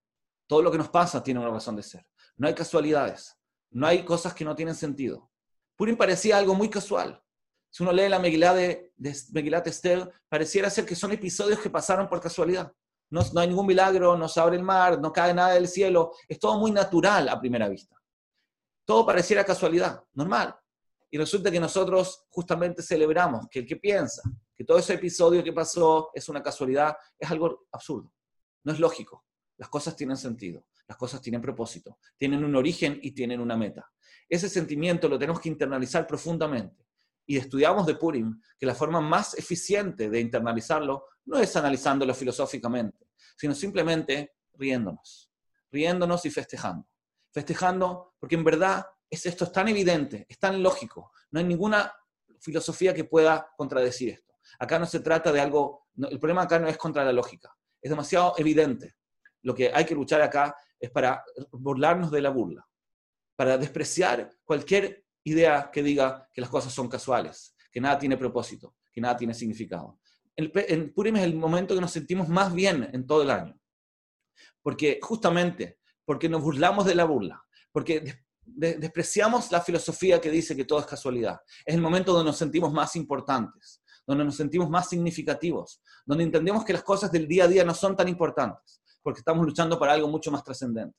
Todo 0.47 0.61
lo 0.61 0.71
que 0.71 0.77
nos 0.77 0.89
pasa 0.89 1.23
tiene 1.23 1.39
una 1.39 1.49
razón 1.49 1.75
de 1.75 1.83
ser. 1.83 2.05
No 2.35 2.47
hay 2.47 2.53
casualidades, 2.53 3.37
no 3.71 3.87
hay 3.87 4.03
cosas 4.03 4.33
que 4.33 4.43
no 4.43 4.55
tienen 4.55 4.75
sentido. 4.75 5.31
Purim 5.75 5.95
parecía 5.95 6.37
algo 6.37 6.53
muy 6.53 6.69
casual. 6.69 7.23
Si 7.69 7.83
uno 7.83 7.93
lee 7.93 8.09
la 8.09 8.19
Megilá 8.19 8.53
de, 8.53 8.91
de 8.97 9.61
Esther, 9.65 10.11
pareciera 10.27 10.69
ser 10.69 10.85
que 10.85 10.95
son 10.95 11.11
episodios 11.13 11.59
que 11.59 11.69
pasaron 11.69 12.09
por 12.09 12.19
casualidad 12.19 12.73
no, 13.11 13.21
hay 13.41 13.47
ningún 13.47 13.67
milagro, 13.67 14.17
no 14.17 14.27
se 14.27 14.39
abre 14.39 14.55
el 14.55 14.63
mar, 14.63 14.99
no 14.99 15.11
cae 15.11 15.33
nada 15.33 15.53
del 15.53 15.67
cielo, 15.67 16.13
es 16.27 16.39
todo 16.39 16.57
muy 16.57 16.71
natural 16.71 17.27
a 17.27 17.39
primera 17.39 17.67
vista. 17.67 17.95
Todo 18.85 19.05
pareciera 19.05 19.43
casualidad, 19.43 20.03
normal. 20.13 20.55
Y 21.13 21.17
resulta 21.17 21.51
que 21.51 21.59
nosotros 21.59 22.25
justamente 22.29 22.81
celebramos 22.81 23.47
que 23.51 23.59
el 23.59 23.65
que 23.65 23.75
piensa 23.75 24.21
que 24.55 24.63
todo 24.63 24.77
ese 24.77 24.93
episodio 24.93 25.43
que 25.43 25.51
pasó 25.51 26.09
es 26.13 26.29
una 26.29 26.41
casualidad, 26.41 26.95
es 27.19 27.29
algo 27.29 27.67
absurdo. 27.71 28.13
No 28.63 28.71
es 28.71 28.79
lógico. 28.79 29.25
Las 29.57 29.67
cosas 29.67 29.95
tienen 29.95 30.15
sentido, 30.15 30.65
las 30.87 30.97
cosas 30.97 31.21
tienen 31.21 31.41
propósito, 31.41 31.99
tienen 32.17 32.43
un 32.45 32.55
origen 32.55 32.97
y 33.01 33.11
tienen 33.11 33.41
una 33.41 33.57
meta. 33.57 33.91
Ese 34.29 34.47
sentimiento 34.47 35.09
lo 35.09 35.19
tenemos 35.19 35.41
que 35.41 35.49
internalizar 35.49 36.07
profundamente. 36.07 36.87
Y 37.25 37.37
estudiamos 37.37 37.85
de 37.85 37.95
Purim 37.95 38.41
que 38.57 38.65
la 38.65 38.73
forma 38.73 39.01
más 39.01 39.37
eficiente 39.37 40.09
de 40.09 40.19
internalizarlo 40.19 41.05
no 41.25 41.37
es 41.37 41.55
analizándolo 41.55 42.13
filosóficamente, 42.13 43.09
sino 43.37 43.53
simplemente 43.53 44.35
riéndonos, 44.53 45.29
riéndonos 45.71 46.25
y 46.25 46.31
festejando. 46.31 46.87
Festejando 47.31 48.15
porque 48.19 48.35
en 48.35 48.43
verdad 48.43 48.85
es, 49.11 49.25
esto 49.27 49.43
es 49.43 49.51
tan 49.51 49.67
evidente, 49.67 50.25
es 50.27 50.39
tan 50.39 50.63
lógico, 50.63 51.11
no 51.29 51.39
hay 51.39 51.45
ninguna 51.45 51.93
filosofía 52.39 52.93
que 52.93 53.03
pueda 53.03 53.51
contradecir 53.55 54.09
esto. 54.09 54.33
Acá 54.57 54.79
no 54.79 54.87
se 54.87 55.01
trata 55.01 55.31
de 55.31 55.39
algo, 55.39 55.87
el 55.97 56.17
problema 56.17 56.41
acá 56.41 56.57
no 56.57 56.67
es 56.67 56.77
contra 56.77 57.05
la 57.05 57.13
lógica, 57.13 57.55
es 57.79 57.89
demasiado 57.89 58.33
evidente. 58.37 58.95
Lo 59.43 59.53
que 59.53 59.71
hay 59.71 59.85
que 59.85 59.95
luchar 59.95 60.21
acá 60.21 60.55
es 60.79 60.89
para 60.89 61.23
burlarnos 61.51 62.09
de 62.09 62.21
la 62.21 62.29
burla, 62.29 62.67
para 63.35 63.57
despreciar 63.57 64.31
cualquier 64.43 65.05
idea 65.23 65.69
que 65.71 65.83
diga 65.83 66.27
que 66.33 66.41
las 66.41 66.49
cosas 66.49 66.73
son 66.73 66.89
casuales, 66.89 67.55
que 67.71 67.79
nada 67.79 67.99
tiene 67.99 68.17
propósito, 68.17 68.75
que 68.91 69.01
nada 69.01 69.15
tiene 69.17 69.35
significado 69.35 69.99
el, 70.35 70.93
Purim 70.93 71.17
es 71.17 71.23
el 71.23 71.35
momento 71.35 71.75
que 71.75 71.81
nos 71.81 71.91
sentimos 71.91 72.27
más 72.29 72.53
bien 72.53 72.89
en 72.93 73.05
todo 73.05 73.23
el 73.23 73.31
año. 73.31 73.57
Porque 74.61 74.99
justamente, 75.01 75.79
porque 76.05 76.29
nos 76.29 76.41
burlamos 76.41 76.85
de 76.85 76.95
la 76.95 77.05
burla, 77.05 77.43
porque 77.71 78.23
despreciamos 78.55 79.51
la 79.51 79.61
filosofía 79.61 80.19
que 80.19 80.29
dice 80.29 80.55
que 80.55 80.65
todo 80.65 80.79
es 80.79 80.85
casualidad. 80.85 81.39
Es 81.65 81.75
el 81.75 81.81
momento 81.81 82.13
donde 82.13 82.29
nos 82.29 82.37
sentimos 82.37 82.71
más 82.71 82.95
importantes, 82.95 83.81
donde 84.05 84.23
nos 84.25 84.35
sentimos 84.35 84.69
más 84.69 84.89
significativos, 84.89 85.81
donde 86.05 86.23
entendemos 86.23 86.65
que 86.65 86.73
las 86.73 86.83
cosas 86.83 87.11
del 87.11 87.27
día 87.27 87.45
a 87.45 87.47
día 87.47 87.63
no 87.63 87.73
son 87.73 87.95
tan 87.95 88.07
importantes, 88.07 88.81
porque 89.01 89.19
estamos 89.19 89.45
luchando 89.45 89.77
para 89.77 89.93
algo 89.93 90.07
mucho 90.07 90.31
más 90.31 90.43
trascendente. 90.43 90.97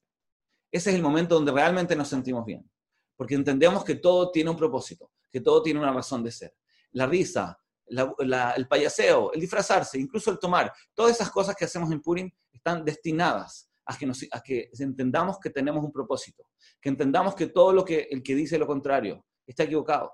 Ese 0.71 0.91
es 0.91 0.97
el 0.97 1.03
momento 1.03 1.35
donde 1.35 1.53
realmente 1.53 1.95
nos 1.97 2.09
sentimos 2.09 2.45
bien, 2.45 2.69
porque 3.17 3.35
entendemos 3.35 3.85
que 3.85 3.97
todo 3.97 4.31
tiene 4.31 4.51
un 4.51 4.57
propósito, 4.57 5.11
que 5.31 5.41
todo 5.41 5.63
tiene 5.63 5.81
una 5.81 5.93
razón 5.93 6.23
de 6.23 6.31
ser. 6.31 6.55
La 6.93 7.07
risa, 7.07 7.59
el 7.87 8.69
payaseo, 8.69 9.33
el 9.33 9.41
disfrazarse, 9.41 9.99
incluso 9.99 10.31
el 10.31 10.39
tomar, 10.39 10.73
todas 10.95 11.13
esas 11.13 11.31
cosas 11.31 11.55
que 11.55 11.65
hacemos 11.65 11.91
en 11.91 12.01
Purim 12.01 12.31
están 12.53 12.85
destinadas 12.85 13.69
a 13.93 13.99
que, 13.99 14.29
a 14.31 14.41
que 14.43 14.71
entendamos 14.79 15.39
que 15.39 15.51
tenemos 15.51 15.85
un 15.85 15.93
propósito, 15.93 16.45
que 16.81 16.89
entendamos 16.89 17.35
que 17.35 17.49
todo 17.49 17.73
lo 17.73 17.85
que 17.85 18.09
el 18.11 18.23
que 18.23 18.35
dice 18.35 18.59
lo 18.59 18.67
contrario 18.67 19.25
está 19.47 19.65
equivocado, 19.65 20.13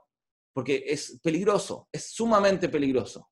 porque 0.53 0.85
es 0.87 1.19
peligroso, 1.23 1.89
es 1.93 2.13
sumamente 2.13 2.69
peligroso. 2.69 3.31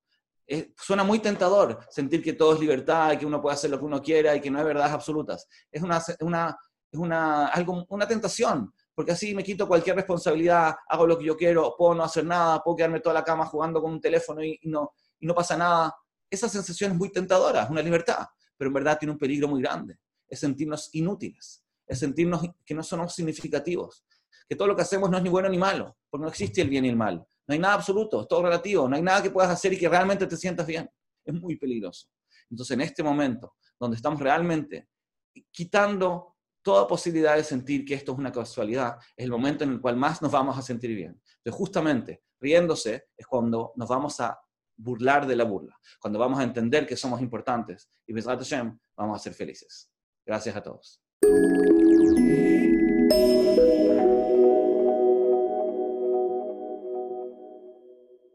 suena 0.76 1.04
muy 1.04 1.18
tentador 1.18 1.80
sentir 1.90 2.22
que 2.22 2.34
todo 2.34 2.54
es 2.54 2.60
libertad 2.60 3.12
y 3.12 3.18
que 3.18 3.26
uno 3.26 3.40
puede 3.40 3.54
hacer 3.54 3.70
lo 3.70 3.78
que 3.78 3.84
uno 3.84 4.00
quiera 4.00 4.34
y 4.34 4.40
que 4.40 4.50
no 4.50 4.58
hay 4.58 4.64
verdades 4.64 4.92
absolutas. 4.92 5.48
Es 5.70 5.82
una, 5.82 6.02
una, 6.20 6.56
es 6.90 6.98
una, 6.98 7.48
algo, 7.48 7.84
una 7.88 8.06
tentación, 8.06 8.72
porque 8.94 9.12
así 9.12 9.34
me 9.34 9.44
quito 9.44 9.68
cualquier 9.68 9.96
responsabilidad, 9.96 10.74
hago 10.88 11.06
lo 11.06 11.18
que 11.18 11.24
yo 11.24 11.36
quiero, 11.36 11.74
puedo 11.76 11.94
no 11.94 12.04
hacer 12.04 12.24
nada, 12.24 12.62
puedo 12.62 12.76
quedarme 12.76 13.00
toda 13.00 13.14
la 13.14 13.24
cama 13.24 13.44
jugando 13.46 13.82
con 13.82 13.92
un 13.92 14.00
teléfono 14.00 14.42
y, 14.42 14.58
no, 14.64 14.92
y 15.18 15.26
no 15.26 15.34
pasa 15.34 15.56
nada. 15.56 15.94
Esa 16.30 16.48
sensación 16.48 16.92
es 16.92 16.96
muy 16.96 17.12
tentadora, 17.12 17.64
es 17.64 17.70
una 17.70 17.82
libertad, 17.82 18.26
pero 18.56 18.68
en 18.68 18.74
verdad 18.74 18.98
tiene 18.98 19.12
un 19.12 19.18
peligro 19.18 19.48
muy 19.48 19.60
grande. 19.60 19.98
Es 20.28 20.40
sentirnos 20.40 20.90
inútiles, 20.92 21.64
es 21.86 21.98
sentirnos 21.98 22.42
que 22.64 22.74
no 22.74 22.82
somos 22.82 23.14
significativos, 23.14 24.04
que 24.48 24.56
todo 24.56 24.68
lo 24.68 24.76
que 24.76 24.82
hacemos 24.82 25.10
no 25.10 25.16
es 25.16 25.22
ni 25.22 25.28
bueno 25.28 25.48
ni 25.48 25.58
malo, 25.58 25.96
porque 26.08 26.22
no 26.22 26.28
existe 26.28 26.62
el 26.62 26.68
bien 26.68 26.84
y 26.84 26.88
el 26.88 26.96
mal. 26.96 27.26
No 27.46 27.52
hay 27.52 27.58
nada 27.58 27.74
absoluto, 27.74 28.22
es 28.22 28.28
todo 28.28 28.42
relativo, 28.42 28.88
no 28.88 28.96
hay 28.96 29.02
nada 29.02 29.22
que 29.22 29.30
puedas 29.30 29.50
hacer 29.50 29.72
y 29.72 29.78
que 29.78 29.88
realmente 29.88 30.26
te 30.26 30.36
sientas 30.36 30.66
bien. 30.66 30.90
Es 31.24 31.34
muy 31.34 31.56
peligroso. 31.56 32.08
Entonces, 32.50 32.74
en 32.74 32.80
este 32.80 33.02
momento, 33.02 33.54
donde 33.78 33.96
estamos 33.96 34.20
realmente 34.20 34.88
quitando 35.50 36.36
toda 36.62 36.86
posibilidad 36.88 37.36
de 37.36 37.44
sentir 37.44 37.84
que 37.84 37.94
esto 37.94 38.12
es 38.12 38.18
una 38.18 38.32
casualidad 38.32 38.98
es 39.16 39.24
el 39.24 39.30
momento 39.30 39.62
en 39.62 39.70
el 39.70 39.80
cual 39.80 39.96
más 39.96 40.20
nos 40.20 40.32
vamos 40.32 40.58
a 40.58 40.62
sentir 40.62 40.94
bien. 40.96 41.20
Entonces, 41.38 41.54
justamente, 41.58 42.24
riéndose 42.40 43.08
es 43.16 43.26
cuando 43.26 43.72
nos 43.76 43.88
vamos 43.88 44.18
a 44.20 44.38
burlar 44.76 45.26
de 45.26 45.36
la 45.36 45.44
burla, 45.44 45.78
cuando 46.00 46.18
vamos 46.18 46.38
a 46.40 46.42
entender 46.42 46.86
que 46.86 46.96
somos 46.96 47.20
importantes 47.20 47.88
y, 48.06 48.12
Hashem, 48.20 48.78
vamos 48.96 49.16
a 49.16 49.22
ser 49.22 49.32
felices. 49.32 49.90
Gracias 50.26 50.56
a 50.56 50.62
todos. 50.62 51.00